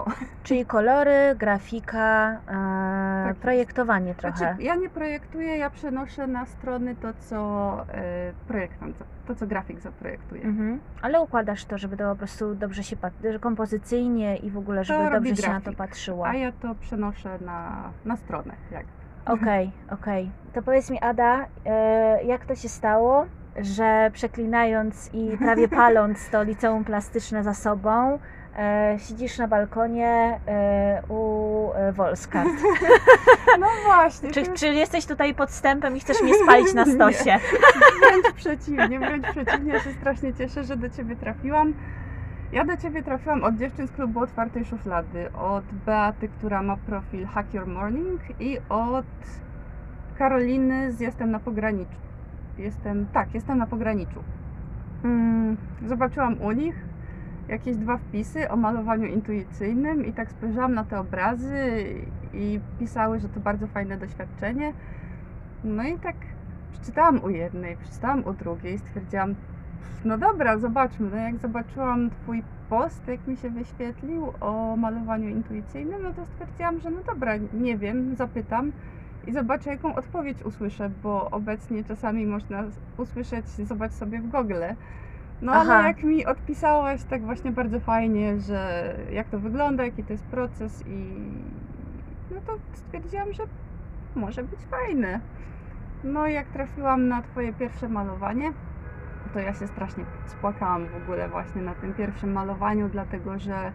Czyli 0.44 0.66
kolory, 0.66 1.34
grafika, 1.38 2.30
e, 2.32 2.36
Tak 2.46 3.26
jest. 3.28 3.40
projektowanie 3.40 4.14
trochę. 4.14 4.36
Znaczy, 4.36 4.62
ja 4.62 4.74
nie 4.74 4.90
projektuję, 4.90 5.56
ja 5.56 5.70
przenoszę 5.70 6.26
na 6.26 6.46
strony 6.46 6.96
to, 6.96 7.08
co 7.18 7.76
e, 7.88 8.32
projektant, 8.48 8.96
to, 9.26 9.34
co 9.34 9.46
grafik 9.46 9.80
zaprojektuje. 9.80 10.42
Mhm. 10.44 10.80
Ale 11.02 11.20
układasz 11.20 11.64
to, 11.64 11.78
żeby 11.78 11.96
to 11.96 12.10
po 12.10 12.16
prostu 12.16 12.54
dobrze 12.54 12.82
się 12.84 12.96
patrzy, 12.96 13.38
kompozycyjnie 13.40 14.36
i 14.36 14.50
w 14.50 14.58
ogóle, 14.58 14.84
żeby 14.84 15.10
robi 15.10 15.28
dobrze 15.28 15.42
się 15.42 15.48
na 15.48 15.60
to 15.60 15.62
grafik, 15.62 15.78
patrzyło. 15.78 16.26
A 16.26 16.34
ja 16.34 16.52
to 16.52 16.74
przenoszę 16.74 17.38
na, 17.40 17.90
na 18.04 18.16
stronę. 18.16 18.54
Jak. 18.70 18.86
Okej, 19.26 19.72
okej. 20.00 20.30
To 20.52 20.62
powiedz 20.62 20.90
mi, 20.90 21.00
Ada, 21.00 21.46
e, 21.66 22.24
jak 22.24 22.46
to 22.46 22.54
się 22.54 22.68
stało, 22.68 23.26
że 23.56 24.10
przeklinając 24.12 25.10
i 25.14 25.38
prawie 25.38 25.68
paląc 25.68 26.30
to 26.30 26.42
liceum 26.42 26.84
plastyczne 26.84 27.42
za 27.42 27.54
sobą, 27.54 28.18
siedzisz 28.98 29.38
na 29.38 29.48
balkonie 29.48 30.40
e, 30.46 31.02
u 31.08 31.70
e, 31.74 31.92
Wolskart. 31.92 32.48
No 33.60 33.66
właśnie, 33.84 34.30
Czy, 34.30 34.52
czy 34.52 34.66
jesteś 34.66 35.06
tutaj 35.06 35.34
podstępem 35.34 35.96
i 35.96 36.00
chcesz 36.00 36.22
mnie 36.22 36.34
spalić 36.34 36.74
na 36.74 36.84
Nie. 36.86 36.92
stosie? 36.92 37.38
wręcz 38.00 38.32
przeciwnie, 38.36 38.98
wręcz 38.98 39.26
przeciwnie. 39.26 39.72
Ja 39.72 39.80
się 39.80 39.92
strasznie 39.92 40.34
cieszę, 40.34 40.64
że 40.64 40.76
do 40.76 40.90
Ciebie 40.90 41.16
trafiłam. 41.16 41.74
Ja 42.52 42.64
do 42.64 42.76
Ciebie 42.76 43.02
trafiłam 43.02 43.44
od 43.44 43.56
dziewczyn 43.56 43.86
z 43.86 43.90
klubu 43.92 44.20
Otwartej 44.20 44.64
Szuflady, 44.64 45.32
od 45.32 45.64
Beaty, 45.86 46.28
która 46.28 46.62
ma 46.62 46.76
profil 46.76 47.26
Hack 47.26 47.54
Your 47.54 47.66
Morning 47.66 48.20
i 48.40 48.58
od 48.68 49.06
Karoliny 50.18 50.92
z 50.92 51.00
Jestem 51.00 51.30
na 51.30 51.38
pograniczu. 51.40 51.96
Jestem, 52.58 53.06
tak, 53.12 53.34
jestem 53.34 53.58
na 53.58 53.66
pograniczu. 53.66 54.22
Mm, 55.04 55.56
zobaczyłam 55.86 56.42
u 56.42 56.52
nich 56.52 56.74
jakieś 57.48 57.76
dwa 57.76 57.96
wpisy 57.96 58.48
o 58.48 58.56
malowaniu 58.56 59.06
intuicyjnym 59.06 60.06
i 60.06 60.12
tak 60.12 60.30
spojrzałam 60.30 60.74
na 60.74 60.84
te 60.84 61.00
obrazy 61.00 61.84
i 62.34 62.60
pisały, 62.78 63.20
że 63.20 63.28
to 63.28 63.40
bardzo 63.40 63.66
fajne 63.66 63.96
doświadczenie. 63.96 64.72
No 65.64 65.82
i 65.82 65.98
tak 65.98 66.16
przeczytałam 66.72 67.24
u 67.24 67.30
jednej, 67.30 67.76
przeczytałam 67.76 68.24
u 68.24 68.32
drugiej, 68.32 68.78
stwierdziłam, 68.78 69.34
no 70.04 70.18
dobra, 70.18 70.58
zobaczmy. 70.58 71.10
No 71.10 71.16
jak 71.16 71.38
zobaczyłam 71.38 72.10
Twój 72.10 72.42
post, 72.68 73.08
jak 73.08 73.26
mi 73.26 73.36
się 73.36 73.50
wyświetlił 73.50 74.32
o 74.40 74.76
malowaniu 74.76 75.28
intuicyjnym, 75.28 76.02
no 76.02 76.12
to 76.12 76.26
stwierdziłam, 76.26 76.80
że 76.80 76.90
no 76.90 76.98
dobra, 77.06 77.32
nie 77.54 77.78
wiem, 77.78 78.16
zapytam. 78.16 78.72
i 79.26 79.32
zobaczę, 79.32 79.70
jaką 79.70 79.94
odpowiedź 79.94 80.42
usłyszę, 80.42 80.90
bo 81.02 81.30
obecnie 81.30 81.84
czasami 81.84 82.26
można 82.26 82.64
usłyszeć, 82.96 83.46
zobacz 83.46 83.92
sobie 83.92 84.18
w 84.18 84.28
Google. 84.28 84.62
No 85.42 85.52
Aha. 85.52 85.74
ale 85.74 85.88
jak 85.88 86.02
mi 86.02 86.26
odpisałaś 86.26 87.04
tak 87.04 87.22
właśnie 87.22 87.52
bardzo 87.52 87.80
fajnie, 87.80 88.40
że 88.40 88.94
jak 89.12 89.28
to 89.28 89.38
wygląda, 89.38 89.84
jaki 89.84 90.04
to 90.04 90.12
jest 90.12 90.24
proces 90.24 90.84
i 90.86 91.16
no 92.30 92.40
to 92.46 92.52
stwierdziłam, 92.72 93.32
że 93.32 93.42
może 94.14 94.42
być 94.42 94.60
fajne. 94.60 95.20
No 96.04 96.26
i 96.26 96.32
jak 96.32 96.46
trafiłam 96.46 97.08
na 97.08 97.22
Twoje 97.22 97.52
pierwsze 97.52 97.88
malowanie, 97.88 98.52
to 99.32 99.38
ja 99.38 99.54
się 99.54 99.66
strasznie 99.66 100.04
spłakałam 100.26 100.86
w 100.86 100.96
ogóle 101.02 101.28
właśnie 101.28 101.62
na 101.62 101.74
tym 101.74 101.94
pierwszym 101.94 102.32
malowaniu, 102.32 102.88
dlatego 102.88 103.38
że 103.38 103.72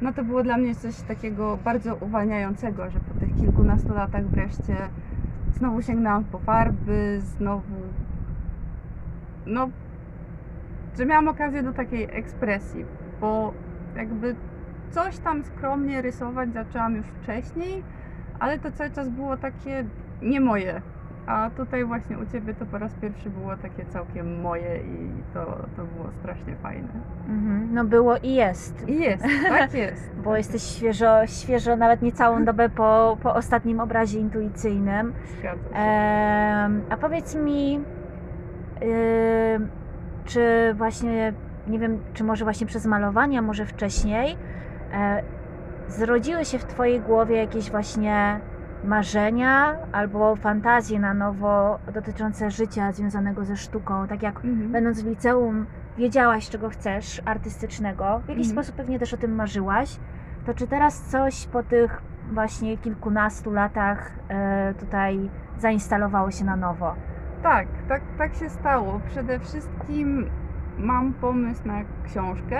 no 0.00 0.12
to 0.12 0.24
było 0.24 0.42
dla 0.42 0.56
mnie 0.56 0.74
coś 0.74 1.00
takiego 1.00 1.58
bardzo 1.64 1.94
uwalniającego, 1.94 2.90
że 2.90 3.00
po 3.00 3.20
tych 3.20 3.34
kilkunastu 3.36 3.94
latach 3.94 4.26
wreszcie 4.26 4.76
znowu 5.52 5.82
sięgnęłam 5.82 6.24
po 6.24 6.38
farby, 6.38 7.20
znowu 7.20 7.76
no, 9.46 9.68
że 10.98 11.06
miałam 11.06 11.28
okazję 11.28 11.62
do 11.62 11.72
takiej 11.72 12.08
ekspresji, 12.12 12.84
bo 13.20 13.52
jakby 13.96 14.36
coś 14.90 15.18
tam 15.18 15.44
skromnie 15.44 16.02
rysować 16.02 16.52
zaczęłam 16.52 16.96
już 16.96 17.06
wcześniej, 17.06 17.82
ale 18.38 18.58
to 18.58 18.72
cały 18.72 18.90
czas 18.90 19.08
było 19.08 19.36
takie 19.36 19.84
nie 20.22 20.40
moje. 20.40 20.82
A 21.26 21.50
tutaj 21.56 21.84
właśnie 21.84 22.18
u 22.18 22.26
Ciebie 22.26 22.54
to 22.54 22.66
po 22.66 22.78
raz 22.78 22.94
pierwszy 22.94 23.30
było 23.30 23.56
takie 23.56 23.84
całkiem 23.86 24.40
moje 24.40 24.76
i 24.76 25.08
to, 25.34 25.44
to 25.76 25.84
było 25.84 26.10
strasznie 26.20 26.56
fajne. 26.56 26.88
Mhm. 27.28 27.68
No 27.74 27.84
było 27.84 28.16
i 28.22 28.34
jest. 28.34 28.88
I 28.88 29.00
jest, 29.00 29.24
tak 29.48 29.74
jest. 29.74 30.10
Bo 30.24 30.36
jesteś 30.36 30.62
świeżo, 30.62 31.26
świeżo 31.26 31.76
nawet 31.76 32.02
niecałą 32.02 32.44
dobę 32.44 32.68
po, 32.68 33.18
po 33.22 33.34
ostatnim 33.34 33.80
obrazie 33.80 34.18
intuicyjnym. 34.18 35.12
Zgadza 35.38 35.68
się. 35.68 35.74
A 36.90 36.96
powiedz 37.00 37.34
mi, 37.34 37.80
ym, 38.82 39.68
czy 40.24 40.74
właśnie, 40.74 41.32
nie 41.68 41.78
wiem, 41.78 41.98
czy 42.14 42.24
może 42.24 42.44
właśnie 42.44 42.66
przez 42.66 42.86
malowanie, 42.86 43.38
a 43.38 43.42
może 43.42 43.66
wcześniej, 43.66 44.36
e, 44.94 45.22
zrodziły 45.88 46.44
się 46.44 46.58
w 46.58 46.64
Twojej 46.64 47.00
głowie 47.00 47.36
jakieś 47.36 47.70
właśnie 47.70 48.40
marzenia 48.84 49.76
albo 49.92 50.36
fantazje 50.36 51.00
na 51.00 51.14
nowo 51.14 51.78
dotyczące 51.94 52.50
życia 52.50 52.92
związanego 52.92 53.44
ze 53.44 53.56
sztuką, 53.56 54.08
tak 54.08 54.22
jak 54.22 54.36
Mhm. 54.36 54.72
będąc 54.72 55.02
w 55.02 55.06
liceum 55.06 55.66
wiedziałaś, 55.98 56.48
czego 56.50 56.68
chcesz 56.68 57.22
artystycznego, 57.24 58.04
w 58.24 58.28
jakiś 58.28 58.46
Mhm. 58.48 58.64
sposób 58.64 58.76
pewnie 58.76 58.98
też 58.98 59.14
o 59.14 59.16
tym 59.16 59.34
marzyłaś, 59.34 59.96
to 60.46 60.54
czy 60.54 60.66
teraz 60.66 61.00
coś 61.00 61.46
po 61.46 61.62
tych 61.62 62.02
właśnie 62.32 62.78
kilkunastu 62.78 63.52
latach 63.52 64.10
e, 64.28 64.74
tutaj 64.74 65.30
zainstalowało 65.58 66.30
się 66.30 66.44
na 66.44 66.56
nowo? 66.56 66.94
Tak, 67.42 67.66
tak, 67.88 68.02
tak 68.18 68.34
się 68.34 68.50
stało. 68.50 69.00
Przede 69.06 69.38
wszystkim 69.38 70.26
mam 70.78 71.12
pomysł 71.12 71.68
na 71.68 71.80
książkę, 72.04 72.58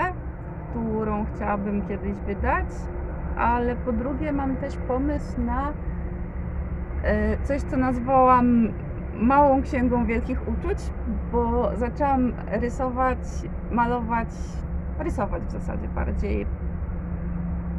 którą 0.69 1.25
chciałabym 1.25 1.87
kiedyś 1.87 2.13
wydać, 2.13 2.65
ale 3.37 3.75
po 3.75 3.91
drugie 3.91 4.31
mam 4.31 4.55
też 4.55 4.77
pomysł 4.77 5.41
na 5.41 5.73
e, 7.03 7.37
coś, 7.43 7.61
co 7.61 7.77
nazwałam 7.77 8.69
małą 9.15 9.61
księgą 9.61 10.05
wielkich 10.05 10.47
uczuć, 10.47 10.77
bo 11.31 11.71
zaczęłam 11.75 12.33
rysować, 12.51 13.19
malować, 13.71 14.29
rysować 14.99 15.43
w 15.43 15.51
zasadzie 15.51 15.87
bardziej 15.87 16.45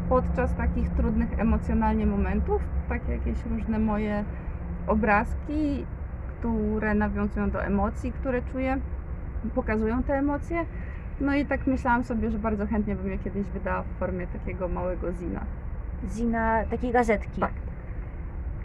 podczas 0.08 0.54
takich 0.54 0.90
trudnych 0.90 1.40
emocjonalnie 1.40 2.06
momentów, 2.06 2.62
takie 2.88 3.12
jakieś 3.12 3.46
różne 3.46 3.78
moje 3.78 4.24
obrazki, 4.86 5.86
które 6.44 6.94
nawiązują 6.94 7.50
do 7.50 7.64
emocji, 7.64 8.12
które 8.12 8.42
czuję, 8.42 8.78
pokazują 9.54 10.02
te 10.02 10.14
emocje. 10.14 10.64
No 11.20 11.34
i 11.34 11.46
tak 11.46 11.66
myślałam 11.66 12.04
sobie, 12.04 12.30
że 12.30 12.38
bardzo 12.38 12.66
chętnie 12.66 12.96
bym 12.96 13.10
je 13.10 13.18
kiedyś 13.18 13.46
wydała 13.46 13.82
w 13.82 13.98
formie 13.98 14.26
takiego 14.26 14.68
małego 14.68 15.12
zina. 15.12 15.40
Zina, 16.14 16.64
takiej 16.70 16.92
gazetki. 16.92 17.40
Tak. 17.40 17.52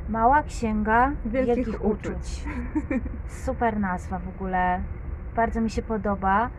Mała 0.10 0.44
księga 0.44 1.12
Wielkich 1.26 1.56
wielkich, 1.56 1.86
uczuć. 1.86 2.06
uczuć. 2.06 2.44
Super 3.46 3.80
nazwa 3.80 4.20
w 4.20 4.28
ogóle. 4.28 4.82
Bardzo 5.36 5.62
mi 5.62 5.70
się 5.70 5.82
podoba. 5.82 6.50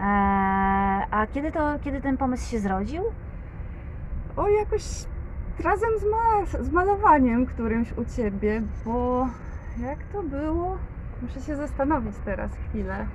E, 0.00 0.02
a 1.10 1.26
kiedy, 1.32 1.52
to, 1.52 1.78
kiedy 1.80 2.00
ten 2.00 2.16
pomysł 2.16 2.50
się 2.50 2.58
zrodził? 2.58 3.02
O, 4.36 4.48
jakoś 4.48 5.04
razem 5.64 5.90
z, 5.98 6.04
ma- 6.04 6.62
z 6.64 6.72
malowaniem 6.72 7.46
którymś 7.46 7.92
u 7.92 8.04
Ciebie, 8.04 8.62
bo 8.84 9.26
jak 9.80 9.98
to 10.12 10.22
było? 10.22 10.78
Muszę 11.22 11.40
się 11.40 11.56
zastanowić 11.56 12.16
teraz 12.24 12.50
chwilę. 12.68 13.06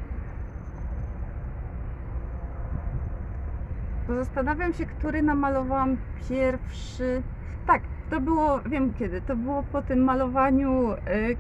Bo 4.07 4.15
zastanawiam 4.15 4.73
się, 4.73 4.85
który 4.85 5.21
namalowałam 5.21 5.97
pierwszy. 6.29 7.21
Tak, 7.67 7.81
to 8.09 8.21
było, 8.21 8.59
wiem 8.59 8.93
kiedy, 8.93 9.21
to 9.21 9.35
było 9.35 9.63
po 9.63 9.81
tym 9.81 10.03
malowaniu, 10.03 10.91
y, 10.91 10.97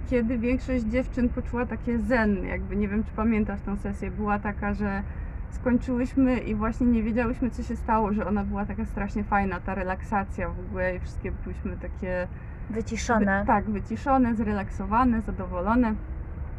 kiedy 0.09 0.37
większość 0.37 0.83
dziewczyn 0.83 1.29
poczuła 1.29 1.65
takie 1.65 1.99
zen, 1.99 2.45
jakby 2.45 2.75
nie 2.75 2.87
wiem, 2.87 3.03
czy 3.03 3.11
pamiętasz 3.11 3.61
tą 3.61 3.77
sesję, 3.77 4.11
była 4.11 4.39
taka, 4.39 4.73
że 4.73 5.03
skończyłyśmy 5.51 6.37
i 6.37 6.55
właśnie 6.55 6.87
nie 6.87 7.03
wiedziałyśmy, 7.03 7.49
co 7.49 7.63
się 7.63 7.75
stało, 7.75 8.13
że 8.13 8.27
ona 8.27 8.43
była 8.43 8.65
taka 8.65 8.85
strasznie 8.85 9.23
fajna, 9.23 9.59
ta 9.59 9.75
relaksacja 9.75 10.49
w 10.49 10.59
ogóle 10.59 10.95
i 10.95 10.99
wszystkie 10.99 11.31
byłyśmy 11.31 11.77
takie 11.77 12.27
Wyciszone. 12.69 13.41
Wy, 13.41 13.47
tak, 13.47 13.69
wyciszone, 13.69 14.35
zrelaksowane, 14.35 15.21
zadowolone. 15.21 15.95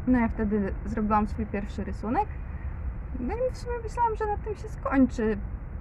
No 0.07 0.19
ja 0.19 0.27
wtedy 0.27 0.73
zrobiłam 0.85 1.27
swój 1.27 1.45
pierwszy 1.45 1.83
rysunek. 1.83 2.27
No 3.19 3.33
i 3.33 3.53
w 3.53 3.57
sumie 3.57 3.75
myślałam, 3.83 4.15
że 4.15 4.25
na 4.25 4.37
tym 4.37 4.55
się 4.55 4.69
skończy. 4.69 5.37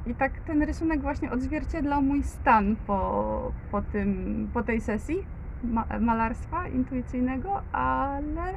I 0.07 0.15
tak 0.15 0.33
ten 0.41 0.63
rysunek 0.63 1.01
właśnie 1.01 1.31
odzwierciedlał 1.31 2.03
mój 2.03 2.23
stan 2.23 2.77
po, 2.87 3.53
po, 3.71 3.83
tym, 3.83 4.49
po 4.53 4.63
tej 4.63 4.81
sesji 4.81 5.27
ma, 5.65 5.85
malarstwa 6.01 6.69
intuicyjnego, 6.69 7.63
ale 7.73 8.55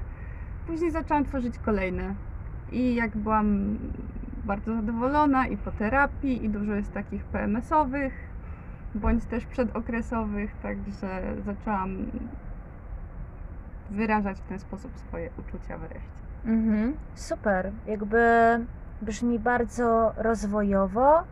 później 0.68 0.92
zaczęłam 0.92 1.26
tworzyć 1.26 1.60
kolejne. 1.60 2.16
I 2.72 2.96
jak 2.96 3.18
byłam 3.18 3.78
bardzo 4.46 4.76
zadowolona 4.76 5.48
i 5.48 5.58
po 5.58 5.72
terapii, 5.72 6.46
i 6.46 6.50
dużo 6.50 6.74
jest 6.74 6.94
takich 6.94 7.24
PMS-owych, 7.24 8.14
bądź 8.98 9.26
też 9.26 9.46
przedokresowych, 9.46 10.52
także 10.62 11.22
zaczęłam 11.46 12.06
wyrażać 13.92 14.38
w 14.38 14.48
ten 14.50 14.60
sposób 14.60 14.92
swoje 14.98 15.30
uczucia 15.40 15.78
wreszcie. 15.78 16.18
Mhm. 16.46 16.94
Super. 17.16 17.72
Jakby 17.88 18.20
brzmi 19.02 19.40
bardzo 19.40 20.14
rozwojowo, 20.18 21.24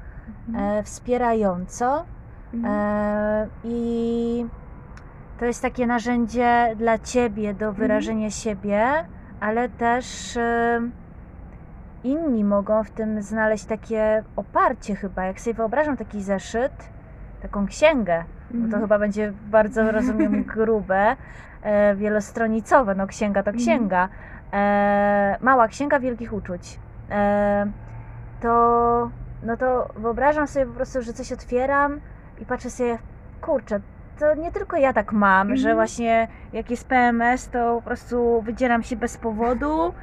e, 0.56 0.84
wspierająco. 0.84 2.06
Mhm. 2.54 2.74
E, 2.74 3.48
I 3.64 4.46
to 5.40 5.46
jest 5.46 5.62
takie 5.62 5.88
narzędzie 5.88 6.76
dla 6.78 7.00
ciebie 7.00 7.54
do 7.54 7.74
wyrażenia 7.74 8.30
siebie, 8.30 9.06
ale 9.40 9.70
też 9.70 10.38
e, 10.38 10.82
inni 12.04 12.44
mogą 12.44 12.84
w 12.84 12.90
tym 12.90 13.22
znaleźć 13.22 13.66
takie 13.66 14.24
oparcie 14.36 14.96
chyba. 14.96 15.24
Jak 15.24 15.42
sobie 15.42 15.54
wyobrażam 15.54 15.98
taki 15.98 16.24
zeszyt, 16.24 16.90
taką 17.48 17.66
księgę, 17.68 18.24
bo 18.52 18.58
to 18.60 18.64
Mhm. 18.66 18.82
chyba 18.82 19.00
będzie 19.00 19.34
bardzo, 19.52 19.92
rozumiem, 19.92 20.44
grube, 20.56 21.16
e, 21.64 21.96
wielostronicowe, 21.96 22.96
no 22.96 23.08
księga 23.08 23.44
to 23.44 23.50
Mhm. 23.52 23.58
księga. 23.66 24.10
E, 24.54 25.38
mała 25.42 25.68
księga 25.68 26.00
wielkich 26.00 26.34
uczuć. 26.34 26.80
E, 27.12 27.66
to, 28.42 29.10
no 29.44 29.58
to 29.58 29.90
wyobrażam 29.96 30.48
sobie 30.48 30.66
po 30.66 30.74
prostu, 30.74 31.02
że 31.02 31.14
coś 31.14 31.32
otwieram 31.32 32.00
i 32.42 32.46
patrzę 32.46 32.70
sobie, 32.70 32.98
kurczę, 33.42 33.80
to 34.20 34.36
nie 34.36 34.52
tylko 34.52 34.78
ja 34.78 34.94
tak 34.94 35.14
mam, 35.14 35.56
że 35.56 35.70
Mhm. 35.70 35.76
właśnie 35.78 36.28
jak 36.54 36.70
jest 36.70 36.88
PMS, 36.88 37.50
to 37.50 37.76
po 37.76 37.82
prostu 37.82 38.42
wydzieram 38.42 38.84
się 38.84 38.96
bez 38.96 39.18
powodu, 39.18 39.94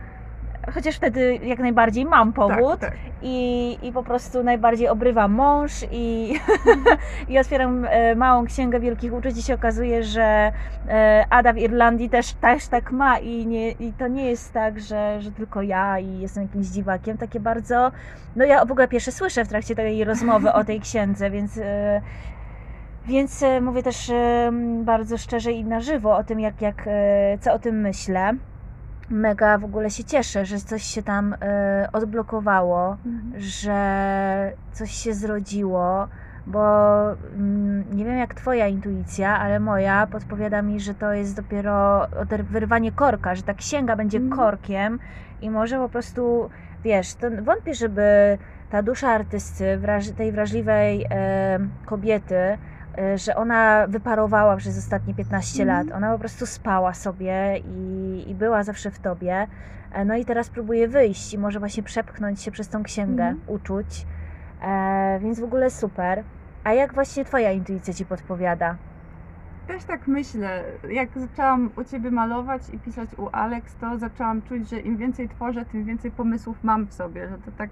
chociaż 0.75 0.97
wtedy 0.97 1.35
jak 1.45 1.59
najbardziej 1.59 2.05
mam 2.05 2.33
powód 2.33 2.81
Tak, 2.81 2.91
tak. 2.91 2.99
i, 3.23 3.79
i 3.83 3.93
po 3.93 4.03
prostu 4.03 4.43
najbardziej 4.43 4.89
obrywa 4.89 5.29
mąż 5.29 5.73
i, 5.91 6.35
i 7.29 7.39
otwieram 7.39 7.87
e, 7.91 8.15
małą 8.15 8.47
księgę 8.47 8.81
wielkich 8.81 9.13
uczuć 9.13 9.39
i 9.39 9.43
się 9.43 9.55
okazuje, 9.55 10.05
że 10.05 10.53
e, 10.89 11.27
Ada 11.31 11.53
w 11.53 11.59
Irlandii 11.59 12.11
też, 12.11 12.33
też 12.33 12.67
tak 12.67 12.93
ma 12.93 13.19
i, 13.19 13.47
nie, 13.47 13.71
i 13.71 13.93
to 13.93 14.09
nie 14.09 14.31
jest 14.31 14.53
tak, 14.53 14.81
że, 14.81 15.21
że 15.21 15.33
tylko 15.33 15.63
ja 15.63 15.99
i 15.99 16.19
jestem 16.19 16.43
jakimś 16.43 16.67
dziwakiem, 16.67 17.19
takie 17.19 17.41
bardzo, 17.41 17.93
no 18.37 18.45
ja 18.45 18.65
w 18.65 18.73
ogóle 18.73 18.89
pierwsze 18.89 19.13
słyszę 19.13 19.45
w 19.45 19.49
trakcie 19.49 19.75
tej 19.75 20.05
rozmowy 20.05 20.53
o 20.53 20.65
tej 20.65 20.81
księdze, 20.91 21.31
więc 21.31 21.59
e, 21.59 22.01
więc 23.07 23.45
mówię 23.61 23.83
też 23.83 24.13
bardzo 24.83 25.19
szczerze 25.19 25.53
i 25.53 25.65
na 25.65 25.81
żywo 25.81 26.17
o 26.17 26.25
tym, 26.25 26.41
jak, 26.41 26.61
jak, 26.61 26.85
co 27.41 27.53
o 27.53 27.59
tym 27.59 27.81
myślę. 27.81 28.35
Mega 29.13 29.59
w 29.59 29.65
ogóle 29.65 29.91
się 29.91 30.05
cieszę, 30.05 30.45
że 30.45 30.59
coś 30.59 30.83
się 30.83 31.03
tam 31.03 31.35
e, 31.43 31.89
odblokowało, 31.93 32.97
Mhm. 33.07 33.33
że 33.41 34.53
coś 34.73 34.91
się 34.93 35.15
zrodziło, 35.15 36.09
bo 36.47 36.63
mm, 37.13 37.85
nie 37.97 38.05
wiem 38.05 38.17
jak 38.19 38.35
twoja 38.35 38.67
intuicja, 38.67 39.39
ale 39.39 39.61
moja 39.61 40.07
podpowiada 40.07 40.63
mi, 40.63 40.81
że 40.81 40.95
to 40.95 41.13
jest 41.13 41.37
dopiero 41.37 42.07
wyrwanie 42.51 42.93
korka, 42.93 43.35
że 43.35 43.43
ta 43.43 43.55
księga 43.55 43.97
będzie 43.97 44.19
Mhm. 44.19 44.37
korkiem 44.37 44.99
i 45.41 45.51
może 45.51 45.79
po 45.79 45.89
prostu, 45.89 46.51
wiesz, 46.85 47.15
to 47.15 47.27
wątpię, 47.43 47.75
żeby 47.75 48.39
ta 48.71 48.83
dusza 48.83 49.09
artysty, 49.09 49.79
wraż- 49.79 50.13
tej 50.17 50.33
wrażliwej 50.33 51.07
e, 51.11 51.59
kobiety, 51.87 52.59
że 53.17 53.37
ona 53.37 53.87
wyparowała 53.89 54.57
przez 54.57 54.79
ostatnie 54.79 55.15
15 55.15 55.63
Mhm. 55.63 55.87
lat. 55.87 55.97
Ona 55.97 56.13
po 56.13 56.19
prostu 56.19 56.47
spała 56.47 56.95
sobie 56.95 57.59
i, 57.65 58.25
i 58.31 58.35
była 58.35 58.63
zawsze 58.65 58.91
w 58.91 58.99
tobie. 58.99 59.47
E, 59.93 60.05
No 60.05 60.17
i 60.17 60.25
teraz 60.25 60.51
próbuje 60.51 60.89
wyjść 60.89 61.35
i 61.35 61.39
może 61.39 61.59
właśnie 61.59 61.83
przepchnąć 61.83 62.43
się 62.43 62.51
przez 62.51 62.69
tą 62.69 62.83
księgę 62.83 63.25
Mhm. 63.25 63.41
uczuć. 63.47 64.07
E, 64.63 65.19
więc 65.23 65.41
w 65.41 65.45
ogóle 65.45 65.71
super. 65.71 66.23
A 66.65 66.73
jak 66.73 66.95
właśnie 66.95 67.25
twoja 67.25 67.53
intuicja 67.53 67.95
ci 67.95 68.05
podpowiada? 68.07 68.77
Też 69.67 69.85
tak 69.85 70.07
myślę. 70.09 70.65
Jak 70.91 71.09
zaczęłam 71.17 71.71
u 71.77 71.85
Ciebie 71.85 72.11
malować 72.11 72.63
i 72.73 72.79
pisać 72.79 73.09
u 73.19 73.29
Alex, 73.33 73.75
to 73.75 73.99
zaczęłam 73.99 74.43
czuć, 74.43 74.69
że 74.71 74.81
im 74.81 74.97
więcej 74.97 75.29
tworzę, 75.29 75.65
tym 75.65 75.85
więcej 75.85 76.11
pomysłów 76.11 76.65
mam 76.65 76.87
w 76.87 76.95
sobie, 76.95 77.29
że 77.29 77.39
to 77.39 77.51
tak 77.59 77.71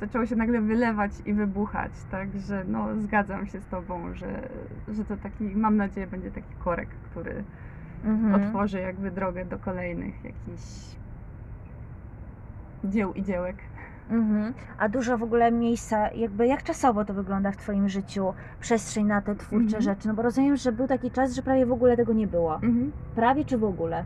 zaczęło 0.00 0.26
się 0.26 0.36
nagle 0.36 0.60
wylewać 0.60 1.12
i 1.26 1.32
wybuchać. 1.34 1.92
Także 2.10 2.64
no, 2.68 2.86
zgadzam 3.00 3.46
się 3.46 3.60
z 3.60 3.66
Tobą, 3.66 4.14
że, 4.14 4.48
że 4.88 5.04
to 5.04 5.16
taki, 5.16 5.44
mam 5.44 5.76
nadzieję, 5.76 6.06
będzie 6.06 6.30
taki 6.30 6.54
korek, 6.64 6.88
który 7.10 7.44
Mhm. 8.04 8.34
otworzy 8.44 8.80
jakby 8.80 9.10
drogę 9.10 9.44
do 9.44 9.58
kolejnych 9.58 10.24
jakichś 10.24 10.96
dzieł 12.84 13.12
i 13.14 13.22
dziełek. 13.22 13.56
Mhm. 14.10 14.54
A 14.78 14.88
dużo 14.88 15.18
w 15.18 15.22
ogóle 15.22 15.52
miejsca, 15.52 16.10
jakby 16.10 16.46
jak 16.46 16.62
czasowo 16.62 17.04
to 17.04 17.14
wygląda 17.14 17.52
w 17.52 17.56
Twoim 17.56 17.88
życiu, 17.88 18.32
przestrzeń 18.60 19.06
na 19.06 19.22
te 19.22 19.34
twórcze 19.34 19.64
Mhm. 19.76 19.82
rzeczy? 19.82 20.08
No 20.08 20.14
bo 20.14 20.22
rozumiem, 20.22 20.56
że 20.56 20.72
był 20.72 20.86
taki 20.86 21.10
czas, 21.10 21.34
że 21.34 21.42
prawie 21.42 21.66
w 21.66 21.72
ogóle 21.72 21.96
tego 21.96 22.12
nie 22.12 22.26
było. 22.26 22.54
Mhm. 22.54 22.92
Prawie 23.14 23.44
czy 23.44 23.58
w 23.58 23.64
ogóle? 23.64 24.04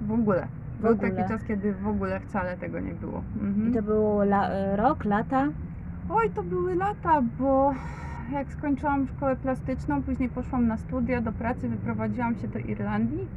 W 0.00 0.12
ogóle. 0.12 0.46
Był 0.80 0.90
ogóle. 0.92 1.10
taki 1.10 1.28
czas, 1.28 1.44
kiedy 1.44 1.72
w 1.72 1.88
ogóle 1.88 2.20
wcale 2.20 2.56
tego 2.56 2.80
nie 2.80 2.92
było. 2.92 3.22
Mhm. 3.42 3.70
I 3.70 3.74
to 3.74 3.82
był 3.82 4.20
la- 4.20 4.48
e, 4.48 4.76
rok, 4.76 5.04
lata? 5.04 5.48
Oj, 6.10 6.30
to 6.30 6.42
były 6.42 6.74
lata, 6.74 7.22
bo 7.38 7.74
jak 8.32 8.52
skończyłam 8.52 9.06
szkołę 9.06 9.36
plastyczną, 9.36 10.02
później 10.02 10.28
poszłam 10.28 10.66
na 10.66 10.76
studia, 10.76 11.20
do 11.20 11.32
pracy, 11.32 11.68
wyprowadziłam 11.68 12.34
się 12.36 12.48
do 12.48 12.58
Irlandii, 12.58 13.28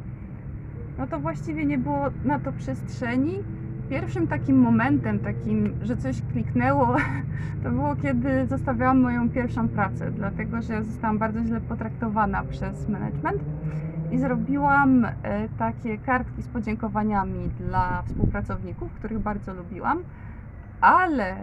no 0.97 1.07
to 1.07 1.19
właściwie 1.19 1.65
nie 1.65 1.77
było 1.77 2.05
na 2.25 2.39
to 2.39 2.51
przestrzeni. 2.51 3.39
Pierwszym 3.89 4.27
takim 4.27 4.59
momentem, 4.59 5.19
takim, 5.19 5.73
że 5.81 5.97
coś 5.97 6.21
kliknęło, 6.31 6.95
to 7.63 7.69
było 7.71 7.95
kiedy 7.95 8.47
zostawiałam 8.47 9.01
moją 9.01 9.29
pierwszą 9.29 9.69
pracę, 9.69 10.11
dlatego 10.11 10.61
że 10.61 10.83
zostałam 10.83 11.17
bardzo 11.17 11.43
źle 11.43 11.61
potraktowana 11.61 12.43
przez 12.43 12.89
management 12.89 13.41
i 14.11 14.19
zrobiłam 14.19 15.05
e, 15.05 15.11
takie 15.57 15.97
kartki 15.97 16.41
z 16.41 16.47
podziękowaniami 16.47 17.49
dla 17.59 18.01
współpracowników, 18.01 18.93
których 18.93 19.19
bardzo 19.19 19.53
lubiłam, 19.53 20.03
ale 20.81 21.35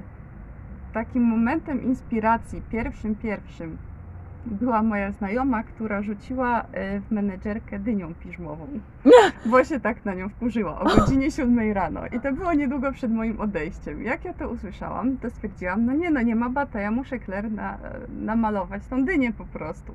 takim 0.93 1.23
momentem 1.23 1.83
inspiracji, 1.83 2.63
pierwszym, 2.71 3.15
pierwszym, 3.15 3.77
była 4.47 4.83
moja 4.83 5.13
znajoma, 5.13 5.63
która 5.63 6.03
rzuciła 6.03 6.61
e, 6.73 7.01
w 7.01 7.11
menedżerkę 7.11 7.79
dynią 7.79 8.15
piżmową. 8.15 8.67
Bo 9.51 9.65
się 9.65 9.81
tak 9.81 10.05
na 10.05 10.15
nią 10.15 10.29
wkurzyła 10.29 10.81
o 10.81 10.97
godzinie 10.97 11.31
7 11.31 11.73
rano. 11.73 12.01
I 12.07 12.21
to 12.21 12.33
było 12.33 12.53
niedługo 12.53 12.93
przed 12.93 13.13
moim 13.13 13.41
odejściem. 13.41 14.03
Jak 14.03 14.25
ja 14.25 14.33
to 14.33 14.49
usłyszałam, 14.49 15.17
to 15.17 15.31
stwierdziłam, 15.31 15.87
no 15.87 15.93
nie, 15.93 16.11
no 16.11 16.23
nie 16.23 16.37
ma 16.37 16.49
bata, 16.49 16.81
ja 16.81 16.91
muszę 16.91 17.19
Claire 17.21 17.53
na, 17.53 17.79
namalować 18.21 18.87
tą 18.87 19.05
dynię 19.05 19.33
po 19.33 19.45
prostu. 19.45 19.95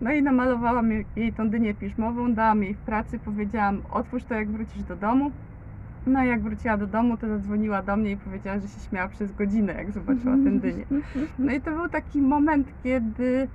No 0.00 0.12
i 0.12 0.22
namalowałam 0.22 0.90
jej- 0.90 1.06
jej 1.16 1.32
tą 1.32 1.50
dynię 1.50 1.74
piżmową, 1.74 2.34
dałam 2.34 2.62
jej 2.62 2.74
w 2.74 2.78
pracy, 2.78 3.18
powiedziałam, 3.18 3.82
otwórz 3.92 4.24
to 4.24 4.34
jak 4.34 4.48
wrócisz 4.50 4.82
do 4.82 4.96
domu. 4.96 5.30
No 6.06 6.24
i 6.24 6.28
jak 6.28 6.42
wróciła 6.42 6.76
do 6.76 6.86
domu, 6.86 7.16
to 7.16 7.28
zadzwoniła 7.28 7.82
do 7.82 7.96
mnie 7.96 8.10
i 8.10 8.16
powiedziała, 8.16 8.58
że 8.58 8.68
się 8.68 8.80
śmiała 8.80 9.08
przez 9.08 9.32
godzinę, 9.32 9.72
jak 9.72 9.92
zobaczyła 9.92 10.34
tę 10.34 10.50
dynię. 10.50 10.84
No 11.38 11.52
i 11.52 11.60
to 11.60 11.70
był 11.70 11.88
taki 11.88 12.22
moment, 12.22 12.68
kiedy, 12.82 13.48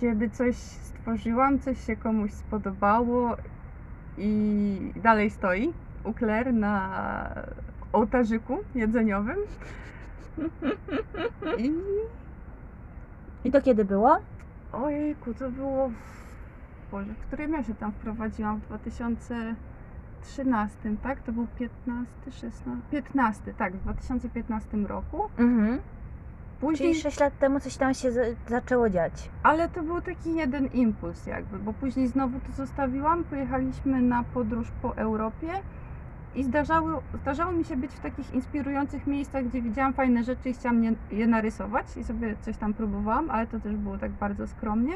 kiedy 0.00 0.30
coś 0.30 0.56
stworzyłam, 0.56 1.58
coś 1.58 1.86
się 1.86 1.96
komuś 1.96 2.32
spodobało 2.32 3.36
i 4.18 4.92
dalej 5.02 5.30
stoi 5.30 5.72
u 6.04 6.12
Claire 6.12 6.54
na 6.54 7.34
ołtarzyku 7.92 8.58
jedzeniowym. 8.74 9.36
I 11.58 11.72
I 13.44 13.50
to 13.50 13.62
kiedy 13.62 13.84
było? 13.84 14.18
ojejku, 14.72 15.34
to 15.34 15.50
było 15.50 15.88
w, 15.88 15.92
Boże, 16.90 17.14
w 17.14 17.26
którym 17.26 17.52
ja 17.52 17.62
się 17.62 17.74
tam 17.74 17.92
wprowadziłam? 17.92 18.60
W 18.60 18.66
2013, 18.66 20.96
tak? 21.02 21.20
To 21.20 21.32
był 21.32 21.46
15, 21.58 22.12
16, 22.30 22.82
15, 22.90 23.54
tak, 23.54 23.76
w 23.76 23.82
2015 23.82 24.76
roku. 24.76 25.28
Mhm. 25.38 25.78
Później 26.60 26.90
Czyli 26.90 27.02
6 27.02 27.20
lat 27.20 27.38
temu 27.38 27.60
coś 27.60 27.76
tam 27.76 27.94
się 27.94 28.12
za- 28.12 28.20
zaczęło 28.48 28.90
dziać. 28.90 29.30
Ale 29.42 29.68
to 29.68 29.82
był 29.82 30.00
taki 30.00 30.34
jeden 30.34 30.66
impuls 30.66 31.26
jakby, 31.26 31.58
bo 31.58 31.72
później 31.72 32.08
znowu 32.08 32.40
to 32.40 32.52
zostawiłam, 32.52 33.24
pojechaliśmy 33.24 34.02
na 34.02 34.22
podróż 34.24 34.68
po 34.82 34.96
Europie 34.96 35.48
i 36.34 36.44
zdarzało, 36.44 37.02
zdarzało 37.22 37.52
mi 37.52 37.64
się 37.64 37.76
być 37.76 37.92
w 37.92 38.00
takich 38.00 38.34
inspirujących 38.34 39.06
miejscach, 39.06 39.44
gdzie 39.44 39.62
widziałam 39.62 39.92
fajne 39.92 40.24
rzeczy 40.24 40.48
i 40.48 40.54
chciałam 40.54 40.84
je, 40.84 40.94
je 41.10 41.26
narysować 41.26 41.96
i 41.96 42.04
sobie 42.04 42.36
coś 42.40 42.56
tam 42.56 42.74
próbowałam, 42.74 43.30
ale 43.30 43.46
to 43.46 43.60
też 43.60 43.76
było 43.76 43.98
tak 43.98 44.10
bardzo 44.10 44.46
skromnie. 44.46 44.94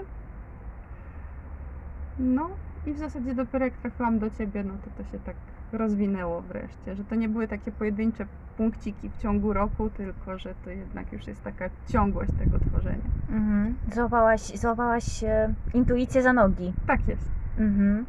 No 2.19 2.51
i 2.87 2.93
w 2.93 2.99
zasadzie 2.99 3.35
dopiero 3.35 3.65
jak 3.65 3.75
trafiłam 3.75 4.19
do 4.19 4.31
Ciebie, 4.31 4.65
no 4.65 4.75
to 4.85 5.03
to 5.05 5.11
się 5.11 5.19
tak 5.19 5.37
rozwinęło 5.73 6.43
wreszcie, 6.43 6.95
że 6.97 7.05
to 7.05 7.15
nie 7.15 7.29
były 7.29 7.49
takie 7.49 7.73
pojedyncze 7.73 8.27
punkciki 8.57 9.11
w 9.11 9.17
ciągu 9.23 9.53
roku, 9.53 9.91
tylko 9.91 10.39
że 10.39 10.55
to 10.65 10.71
jednak 10.71 11.13
już 11.13 11.27
jest 11.27 11.43
taka 11.43 11.71
ciągłość 11.89 12.31
tego 12.39 12.59
tworzenia. 12.59 13.11
Mhm. 13.31 13.75
Złapałaś, 13.93 14.41
złapałaś 14.41 15.25
e, 15.25 15.55
intuicję 15.75 16.23
za 16.23 16.33
nogi. 16.33 16.73
Tak 16.87 17.09
jest. 17.09 17.31
Mhm. 17.59 18.07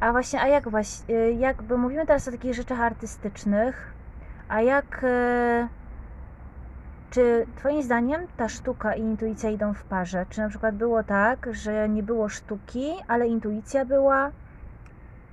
A 0.00 0.12
właśnie, 0.12 0.40
a 0.40 0.48
jak 0.48 0.68
właśnie, 0.68 1.14
y, 1.14 1.32
jakby 1.32 1.78
mówimy 1.78 2.06
teraz 2.06 2.28
o 2.28 2.30
takich 2.30 2.54
rzeczach 2.54 2.80
artystycznych, 2.80 3.94
a 4.48 4.60
jak, 4.60 5.04
y, 5.04 5.68
czy 7.10 7.46
twoim 7.56 7.82
zdaniem 7.82 8.20
ta 8.36 8.48
sztuka 8.48 8.94
i 8.94 9.00
intuicja 9.00 9.50
idą 9.50 9.74
w 9.74 9.84
parze? 9.84 10.26
Czy 10.30 10.40
na 10.40 10.48
przykład 10.48 10.76
było 10.76 11.04
tak, 11.04 11.48
że 11.52 11.88
nie 11.88 12.02
było 12.02 12.28
sztuki, 12.28 12.92
ale 13.08 13.26
intuicja 13.26 13.84
była? 13.84 14.30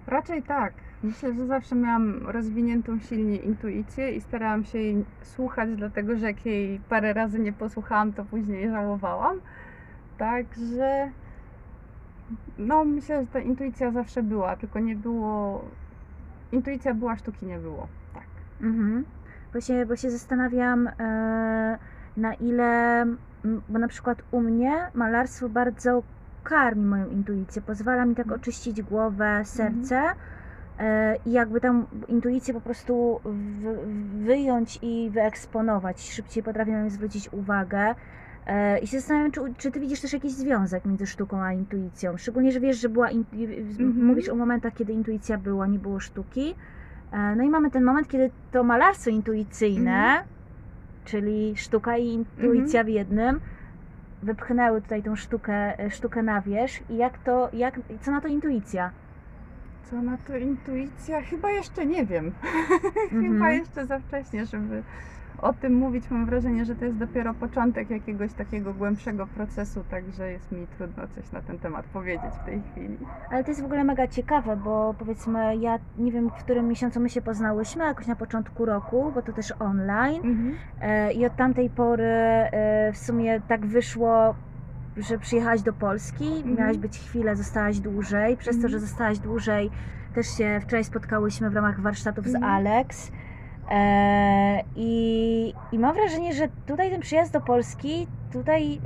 Raczej 0.08 0.44
tak. 0.44 0.74
Myślę, 1.04 1.34
że 1.34 1.46
zawsze 1.48 1.76
miałam 1.76 2.28
rozwiniętą 2.28 3.00
silnie 3.00 3.36
intuicję 3.36 4.12
i 4.12 4.22
starałam 4.22 4.64
się 4.64 4.78
jej 4.78 5.06
słuchać, 5.22 5.70
dlatego 5.76 6.18
że 6.18 6.26
jak 6.26 6.46
jej 6.46 6.80
parę 6.90 7.14
razy 7.14 7.40
nie 7.40 7.54
posłuchałam, 7.54 8.14
to 8.14 8.26
później 8.26 8.70
żałowałam. 8.70 9.40
Także 10.18 11.10
no 12.58 12.86
myślę, 12.86 13.22
że 13.22 13.28
ta 13.28 13.40
intuicja 13.40 13.92
zawsze 13.92 14.24
była, 14.24 14.56
tylko 14.56 14.80
nie 14.80 14.96
było. 14.96 15.66
Intuicja 16.52 16.94
była, 16.94 17.16
sztuki 17.16 17.46
nie 17.46 17.58
było. 17.58 17.88
Tak. 18.14 18.24
Mhm. 18.62 19.06
Bo 19.54 19.62
się, 19.62 19.86
bo 19.86 19.96
się 19.96 20.10
zastanawiam, 20.10 20.88
e, 20.88 21.78
na 22.18 22.34
ile, 22.34 23.06
bo 23.70 23.80
na 23.80 23.88
przykład 23.88 24.24
u 24.32 24.42
mnie 24.42 24.88
malarstwo 24.94 25.50
bardzo 25.50 26.04
karmi 26.44 26.86
moją 26.86 27.10
intuicję, 27.10 27.62
pozwala 27.62 28.06
mi 28.06 28.16
tak 28.16 28.26
Mhm. 28.26 28.42
oczyścić 28.42 28.82
głowę, 28.82 29.42
serce 29.46 29.98
e, 29.98 30.16
i 31.26 31.32
jakby 31.32 31.62
tam 31.62 31.86
intuicję 32.08 32.54
po 32.54 32.62
prostu 32.62 33.20
wyjąć 34.26 34.80
i 34.82 35.10
wyeksponować. 35.13 36.12
Szybciej 36.12 36.44
potrafię 36.44 36.72
na 36.72 36.84
nią 36.84 36.89
zwrócić 36.89 37.34
uwagę. 37.34 37.96
E, 38.48 38.80
I 38.80 38.88
się 38.88 39.00
zastanawiam, 39.00 39.32
czy, 39.32 39.41
czy 39.58 39.72
ty 39.72 39.80
widzisz 39.80 40.02
też 40.02 40.13
jakiś 40.13 40.32
związek 40.32 40.86
między 40.86 41.08
sztuką 41.08 41.41
a 41.44 41.54
intuicją? 41.54 42.17
Szczególnie, 42.17 42.52
że 42.52 42.60
wiesz, 42.60 42.78
że 42.82 42.89
była, 42.89 43.10
in, 43.12 43.26
Mhm. 43.80 44.06
mówisz 44.06 44.30
o 44.30 44.36
momentach, 44.36 44.74
kiedy 44.74 44.94
intuicja 44.94 45.38
była, 45.38 45.67
nie 45.67 45.80
było 45.80 46.00
sztuki. 46.00 46.56
E, 47.12 47.36
No 47.36 47.44
i 47.44 47.50
mamy 47.50 47.72
ten 47.72 47.84
moment, 47.84 48.08
kiedy 48.08 48.32
to 48.52 48.63
malarstwo 48.63 49.10
intuicyjne, 49.10 49.91
Mhm. 50.02 50.26
czyli 51.06 51.54
sztuka 51.58 51.98
i 51.98 52.06
intuicja 52.08 52.84
w 52.84 52.88
jednym, 52.88 53.39
wypchnęły 54.24 54.82
tutaj 54.82 55.04
tą 55.04 55.15
sztukę, 55.15 55.80
e, 55.80 55.89
sztukę 55.91 56.24
na 56.24 56.41
wierzch 56.41 56.89
i 56.89 56.98
jak 56.98 57.17
to, 57.17 57.50
jak, 57.54 57.80
co 58.02 58.12
na 58.12 58.22
to 58.22 58.28
intuicja? 58.28 58.91
Co 59.89 60.02
na 60.02 60.17
to 60.17 60.38
intuicja? 60.38 61.22
Chyba 61.22 61.52
jeszcze 61.52 61.86
nie 61.86 62.06
wiem. 62.06 62.32
Mhm. 63.12 63.34
Chyba 63.34 63.52
jeszcze 63.52 63.86
za 63.86 64.00
wcześnie, 64.00 64.46
żeby 64.46 64.84
o 65.41 65.54
tym 65.54 65.74
mówić. 65.74 66.10
Mam 66.10 66.26
wrażenie, 66.26 66.65
że 66.65 66.76
to 66.76 66.86
jest 66.86 66.98
dopiero 66.98 67.34
początek 67.34 67.89
jakiegoś 67.89 68.34
takiego 68.34 68.74
głębszego 68.74 69.28
procesu, 69.28 69.84
także 69.89 70.32
jest 70.32 70.52
mi 70.52 70.67
trudno 70.67 71.08
coś 71.08 71.32
na 71.32 71.41
ten 71.41 71.60
temat 71.60 71.86
powiedzieć 71.86 72.32
w 72.41 72.46
tej 72.46 72.62
chwili. 72.72 72.98
Ale 73.30 73.44
to 73.44 73.52
jest 73.52 73.62
w 73.62 73.65
ogóle 73.65 73.84
mega 73.84 74.08
ciekawe, 74.08 74.58
bo 74.58 74.96
powiedzmy, 75.00 75.58
ja 75.58 75.80
nie 75.98 76.12
wiem, 76.12 76.30
w 76.30 76.34
którym 76.34 76.67
miesiącu 76.67 77.00
my 77.00 77.10
się 77.10 77.22
poznałyśmy, 77.22 77.84
jakoś 77.84 78.08
na 78.08 78.15
początku 78.15 78.65
roku, 78.65 79.12
bo 79.15 79.22
to 79.22 79.34
też 79.34 79.54
online. 79.60 80.22
Mhm. 80.24 80.56
E, 80.82 81.13
I 81.13 81.26
od 81.26 81.36
tamtej 81.36 81.70
pory 81.70 82.04
e, 82.04 82.91
w 82.94 82.98
sumie 82.98 83.41
tak 83.48 83.65
wyszło, 83.65 84.36
że 84.97 85.17
przyjechałaś 85.19 85.62
do 85.62 85.73
Polski, 85.73 86.27
Mhm. 86.27 86.56
miałaś 86.56 86.77
być 86.77 86.99
chwilę, 86.99 87.36
zostałaś 87.36 87.80
dłużej. 87.80 88.38
Przez 88.38 88.56
to, 88.56 88.63
Mhm. 88.63 88.71
że 88.71 88.80
zostałaś 88.80 89.19
dłużej, 89.19 89.69
też 90.15 90.27
się 90.38 90.60
wczoraj 90.63 90.84
spotkałyśmy 90.84 91.49
w 91.49 91.56
ramach 91.56 91.80
warsztatów 91.82 92.25
z 92.27 92.36
Mhm. 92.36 92.54
Alex. 92.54 93.12
E, 93.71 94.62
i, 94.75 95.54
I 95.71 95.80
mam 95.80 95.95
wrażenie, 95.95 96.34
że 96.34 96.47
tutaj 96.65 96.89
ten 96.91 97.01
przyjazd 97.01 97.34
do 97.34 97.41
Polski, 97.41 98.08
tutaj. 98.34 98.82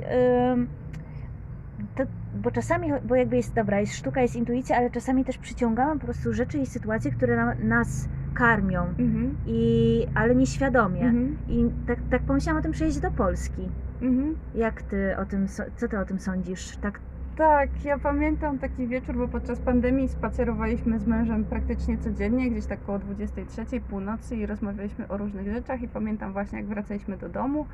to, 1.96 2.02
bo 2.42 2.50
czasami, 2.50 2.88
bo 3.08 3.14
jakby 3.14 3.36
jest 3.36 3.54
dobra, 3.54 3.80
jest 3.80 3.94
sztuka, 3.96 4.20
jest 4.22 4.36
intuicja, 4.36 4.76
ale 4.76 4.90
czasami 4.90 5.24
też 5.24 5.38
przyciągamy 5.38 6.00
po 6.00 6.04
prostu 6.06 6.32
rzeczy 6.32 6.58
i 6.58 6.66
sytuacje, 6.66 7.10
które 7.10 7.36
na, 7.36 7.54
nas 7.54 8.08
karmią, 8.34 8.80
Mhm. 8.98 9.36
i, 9.46 10.06
ale 10.14 10.34
nieświadomie. 10.34 11.00
Mhm. 11.00 11.36
I 11.48 11.64
tak, 11.86 11.98
tak 12.10 12.22
pomyślałam 12.22 12.60
o 12.60 12.62
tym 12.62 12.72
przyjeździe 12.72 13.00
do 13.00 13.10
Polski. 13.10 13.68
Mhm. 14.02 14.36
Jak 14.54 14.82
ty 14.82 15.16
o 15.16 15.26
tym, 15.26 15.48
co 15.48 15.88
ty 15.88 15.98
o 15.98 16.04
tym 16.04 16.20
sądzisz? 16.20 16.76
Tak, 16.76 17.00
Tak, 17.36 17.84
ja 17.84 17.98
pamiętam 17.98 18.58
taki 18.58 18.86
wieczór, 18.86 19.16
bo 19.16 19.28
podczas 19.28 19.60
pandemii 19.60 20.08
spacerowaliśmy 20.08 20.98
z 20.98 21.06
mężem 21.06 21.44
praktycznie 21.44 21.98
codziennie, 21.98 22.50
gdzieś 22.50 22.66
tak 22.66 22.82
około 22.82 22.98
23 22.98 23.80
północy 23.80 24.36
i 24.36 24.46
rozmawialiśmy 24.46 25.08
o 25.08 25.16
różnych 25.16 25.52
rzeczach 25.52 25.82
i 25.82 25.88
pamiętam 25.88 26.32
właśnie 26.32 26.58
jak 26.58 26.68
wracaliśmy 26.68 27.16
do 27.16 27.28
domu 27.28 27.66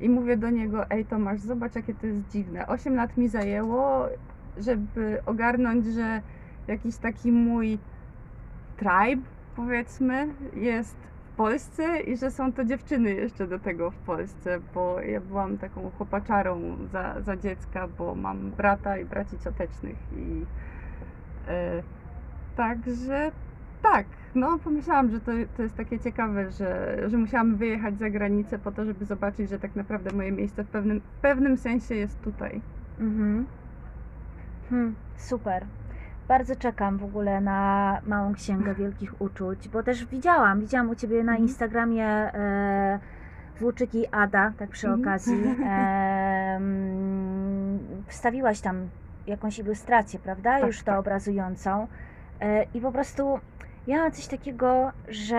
i 0.00 0.08
mówię 0.08 0.36
do 0.36 0.50
niego, 0.50 0.90
ej 0.90 1.04
Tomasz, 1.04 1.40
zobacz 1.40 1.74
jakie 1.74 1.94
to 1.94 2.06
jest 2.06 2.28
dziwne. 2.28 2.66
8 2.66 2.94
lat 2.94 3.16
mi 3.16 3.28
zajęło, 3.28 4.08
żeby 4.56 5.22
ogarnąć, 5.26 5.86
że 5.86 6.22
jakiś 6.68 6.96
taki 6.96 7.32
mój 7.32 7.78
tribe, 8.76 9.22
powiedzmy, 9.56 10.28
jest 10.54 10.96
Polsce 11.32 12.00
i 12.00 12.16
że 12.16 12.30
są 12.30 12.52
to 12.52 12.64
dziewczyny 12.64 13.14
jeszcze 13.14 13.46
do 13.46 13.58
tego 13.58 13.90
w 13.90 13.96
Polsce, 13.96 14.60
bo 14.74 15.00
ja 15.00 15.20
byłam 15.20 15.58
taką 15.58 15.90
chłopaczarą 15.90 16.76
za, 16.92 17.20
za 17.20 17.36
dziecka, 17.36 17.88
bo 17.98 18.14
mam 18.14 18.50
brata 18.50 18.98
i 18.98 19.04
braci 19.04 19.38
ciotecznych 19.44 19.96
i 20.16 20.46
e, 21.48 21.82
także 22.56 23.32
tak, 23.82 24.06
no 24.34 24.58
pomyślałam, 24.58 25.10
że 25.10 25.20
to, 25.20 25.32
to 25.56 25.62
jest 25.62 25.76
takie 25.76 25.98
ciekawe, 25.98 26.50
że, 26.50 26.98
że 27.10 27.18
musiałam 27.18 27.56
wyjechać 27.56 27.98
za 27.98 28.10
granicę 28.10 28.58
po 28.58 28.72
to, 28.72 28.84
żeby 28.84 29.04
zobaczyć, 29.04 29.50
że 29.50 29.58
tak 29.58 29.76
naprawdę 29.76 30.16
moje 30.16 30.32
miejsce 30.32 30.64
w 30.64 30.68
pewnym, 30.68 31.00
pewnym 31.22 31.56
sensie 31.56 31.94
jest 31.94 32.20
tutaj. 32.22 32.60
mhm. 33.00 33.46
Hmm, 34.70 34.94
super. 35.16 35.66
Bardzo 36.32 36.56
czekam 36.56 36.98
w 36.98 37.04
ogóle 37.04 37.40
na 37.40 38.00
małą 38.06 38.34
księgę 38.34 38.74
wielkich 38.74 39.20
uczuć, 39.20 39.68
bo 39.68 39.82
też 39.82 40.06
widziałam, 40.06 40.60
widziałam 40.60 40.90
u 40.90 40.94
ciebie 40.94 41.16
na 41.16 41.32
Mhm. 41.32 41.48
Instagramie 41.48 42.06
e, 42.06 42.98
włóczyki 43.60 44.06
Ada, 44.10 44.52
tak 44.58 44.70
przy 44.70 44.86
Mhm. 44.88 45.02
okazji. 45.02 45.42
E, 45.66 46.60
wstawiłaś 48.06 48.60
tam 48.60 48.88
jakąś 49.26 49.58
ilustrację, 49.58 50.18
prawda? 50.18 50.58
Tak, 50.58 50.66
Już 50.66 50.78
to 50.78 50.84
tak. 50.84 50.98
obrazującą. 50.98 51.86
E, 52.40 52.64
I 52.74 52.80
po 52.80 52.92
prostu 52.92 53.38
ja 53.86 53.96
mam 53.96 54.12
coś 54.12 54.26
takiego, 54.26 54.92
że 55.08 55.36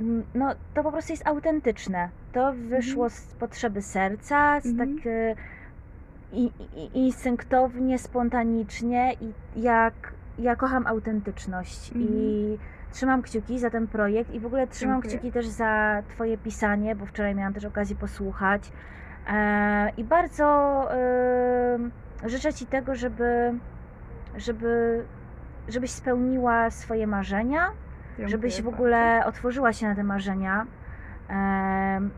mm, 0.00 0.24
no, 0.34 0.54
to 0.74 0.82
po 0.82 0.92
prostu 0.92 1.12
jest 1.12 1.26
autentyczne. 1.26 2.08
To 2.32 2.52
wyszło 2.52 3.10
z 3.10 3.20
potrzeby 3.34 3.82
serca, 3.82 4.60
z 4.60 4.66
Mhm. 4.66 4.96
tak 4.96 5.06
e, 5.06 5.34
i, 6.34 6.52
i, 6.76 6.98
instynktownie, 6.98 7.98
spontanicznie 7.98 9.12
i 9.20 9.32
jak 9.62 9.94
ja 10.38 10.56
kocham 10.56 10.86
autentyczność 10.86 11.92
Mhm. 11.92 12.10
i 12.14 12.58
trzymam 12.92 13.22
kciuki 13.22 13.58
za 13.58 13.70
ten 13.70 13.86
projekt 13.86 14.34
i 14.34 14.40
w 14.40 14.46
ogóle 14.46 14.66
trzymam 14.66 14.94
Dziękuję. 15.02 15.18
kciuki 15.18 15.32
też 15.32 15.46
za 15.46 16.02
Twoje 16.08 16.38
pisanie, 16.38 16.94
bo 16.96 17.06
wczoraj 17.06 17.34
miałam 17.34 17.54
też 17.54 17.64
okazję 17.64 17.96
posłuchać 17.96 18.72
e, 19.28 19.90
i 19.96 20.04
bardzo 20.04 20.44
e, 20.94 21.78
życzę 22.24 22.52
Ci 22.52 22.66
tego, 22.66 22.94
żeby, 22.94 23.52
żeby, 24.36 25.04
żebyś 25.68 25.90
spełniła 25.90 26.70
swoje 26.70 27.06
marzenia, 27.06 27.70
żebyś 28.26 28.52
w 28.52 28.56
Dziękuję 28.56 28.74
ogóle 28.76 29.22
otworzyła 29.26 29.72
się 29.72 29.88
na 29.88 29.94
te 29.94 30.04
marzenia. 30.04 30.66
Em, 31.28 32.10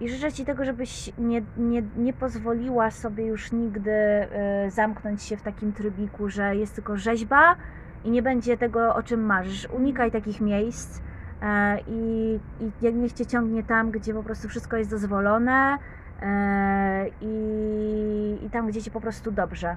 I 0.00 0.08
życzę 0.08 0.32
Ci 0.32 0.44
tego, 0.44 0.64
żebyś 0.64 1.12
nie, 1.18 1.42
nie, 1.56 1.82
nie 1.96 2.12
pozwoliła 2.12 2.90
sobie 2.90 3.26
już 3.26 3.52
nigdy 3.52 3.90
e, 3.90 4.70
zamknąć 4.70 5.22
się 5.22 5.36
w 5.36 5.42
takim 5.42 5.72
trybiku, 5.72 6.28
że 6.28 6.56
jest 6.56 6.74
tylko 6.74 6.96
rzeźba 6.96 7.56
i 8.04 8.10
nie 8.10 8.22
będzie 8.22 8.56
tego, 8.56 8.94
o 8.94 9.02
czym 9.02 9.26
marzysz. 9.26 9.68
Unikaj 9.76 10.10
takich 10.10 10.40
miejsc 10.40 11.00
e, 11.42 11.78
i, 11.80 12.38
i 12.60 12.70
jak 12.82 12.94
niech 12.94 13.12
Cię 13.12 13.26
ciągnie 13.26 13.62
tam, 13.62 13.90
gdzie 13.90 14.14
po 14.14 14.22
prostu 14.22 14.48
wszystko 14.48 14.76
jest 14.76 14.90
dozwolone 14.90 15.78
e, 16.22 17.06
i, 17.20 18.38
i 18.46 18.50
tam, 18.50 18.68
gdzie 18.68 18.82
Ci 18.82 18.90
po 18.90 19.00
prostu 19.00 19.32
dobrze. 19.32 19.76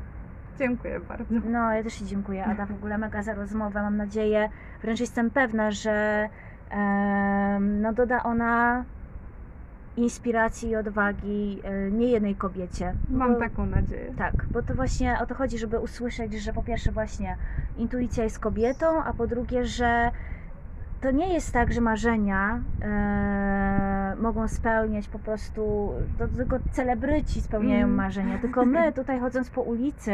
Dziękuję 0.59 0.99
bardzo. 0.99 1.35
No, 1.49 1.71
ja 1.71 1.83
też 1.83 1.93
Ci 1.93 2.05
dziękuję, 2.05 2.45
Ada, 2.45 2.65
w 2.65 2.71
ogóle 2.71 2.97
mega 2.97 3.23
za 3.23 3.33
rozmowę. 3.33 3.81
Mam 3.81 3.97
nadzieję, 3.97 4.49
wręcz 4.81 4.99
jestem 4.99 5.29
pewna, 5.29 5.71
że 5.71 6.29
no, 7.59 7.93
doda 7.93 8.23
ona 8.23 8.83
inspiracji 9.97 10.69
i 10.69 10.75
odwagi 10.75 11.59
e, 11.63 11.91
nie 11.91 12.07
jednej 12.07 12.35
kobiecie. 12.35 12.93
Mam 13.09 13.33
Bo- 13.33 13.39
taką 13.39 13.65
nadzieję. 13.65 14.13
Tak, 14.17 14.45
bo 14.51 14.61
to 14.61 14.73
właśnie 14.75 15.19
o 15.21 15.25
to 15.25 15.35
chodzi, 15.35 15.57
żeby 15.57 15.79
usłyszeć, 15.79 16.33
że 16.33 16.53
po 16.53 16.63
pierwsze 16.63 16.91
właśnie 16.91 17.37
intuicja 17.77 18.23
jest 18.23 18.39
kobietą, 18.39 19.03
a 19.03 19.13
po 19.13 19.27
drugie, 19.27 19.65
że 19.65 20.11
to 21.01 21.11
nie 21.11 21.33
jest 21.33 21.53
tak, 21.53 21.73
że 21.73 21.81
marzenia 21.81 22.61
e, 22.81 24.15
mogą 24.21 24.47
spełniać 24.47 25.07
po 25.07 25.19
prostu, 25.19 25.91
to 26.19 26.27
tylko 26.27 26.57
celebryci 26.71 27.41
spełniają 27.41 27.83
Mm. 27.85 27.95
marzenia, 27.95 28.37
tylko 28.37 28.65
my 28.65 28.91
tutaj 28.99 29.19
chodząc 29.19 29.49
po 29.49 29.61
ulicy, 29.61 30.11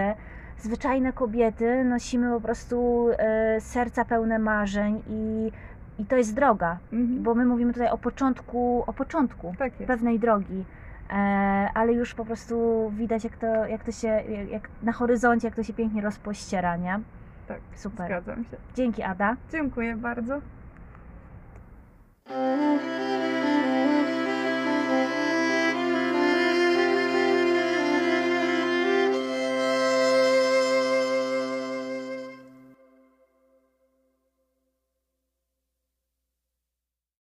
zwyczajne 0.57 1.13
kobiety, 1.13 1.83
nosimy 1.83 2.29
po 2.31 2.41
prostu 2.41 3.07
e, 3.17 3.61
serca 3.61 4.05
pełne 4.05 4.39
marzeń 4.39 5.01
i, 5.07 5.51
i 5.99 6.05
to 6.05 6.15
jest 6.15 6.35
droga, 6.35 6.77
Mhm. 6.93 7.23
bo 7.23 7.35
my 7.35 7.45
mówimy 7.45 7.73
tutaj 7.73 7.89
o 7.89 7.97
początku, 7.97 8.83
o 8.87 8.93
początku 8.93 9.53
tak 9.57 9.73
pewnej 9.73 10.19
drogi. 10.19 10.65
E, 11.09 11.13
ale 11.73 11.93
już 11.93 12.13
po 12.13 12.25
prostu 12.25 12.89
widać, 12.95 13.23
jak 13.23 13.37
to, 13.37 13.47
jak 13.65 13.83
to 13.83 13.91
się, 13.91 14.07
jak 14.51 14.69
na 14.83 14.91
horyzoncie, 14.91 15.47
jak 15.47 15.55
to 15.55 15.63
się 15.63 15.73
pięknie 15.73 16.01
rozpościera, 16.01 16.77
nie? 16.77 16.99
Tak, 17.47 17.59
Super. 17.75 18.05
zgadzam 18.07 18.43
się. 18.43 18.57
Dzięki, 18.75 19.03
Ada. 19.03 19.35
Dziękuję 19.51 19.95
bardzo. 19.95 20.39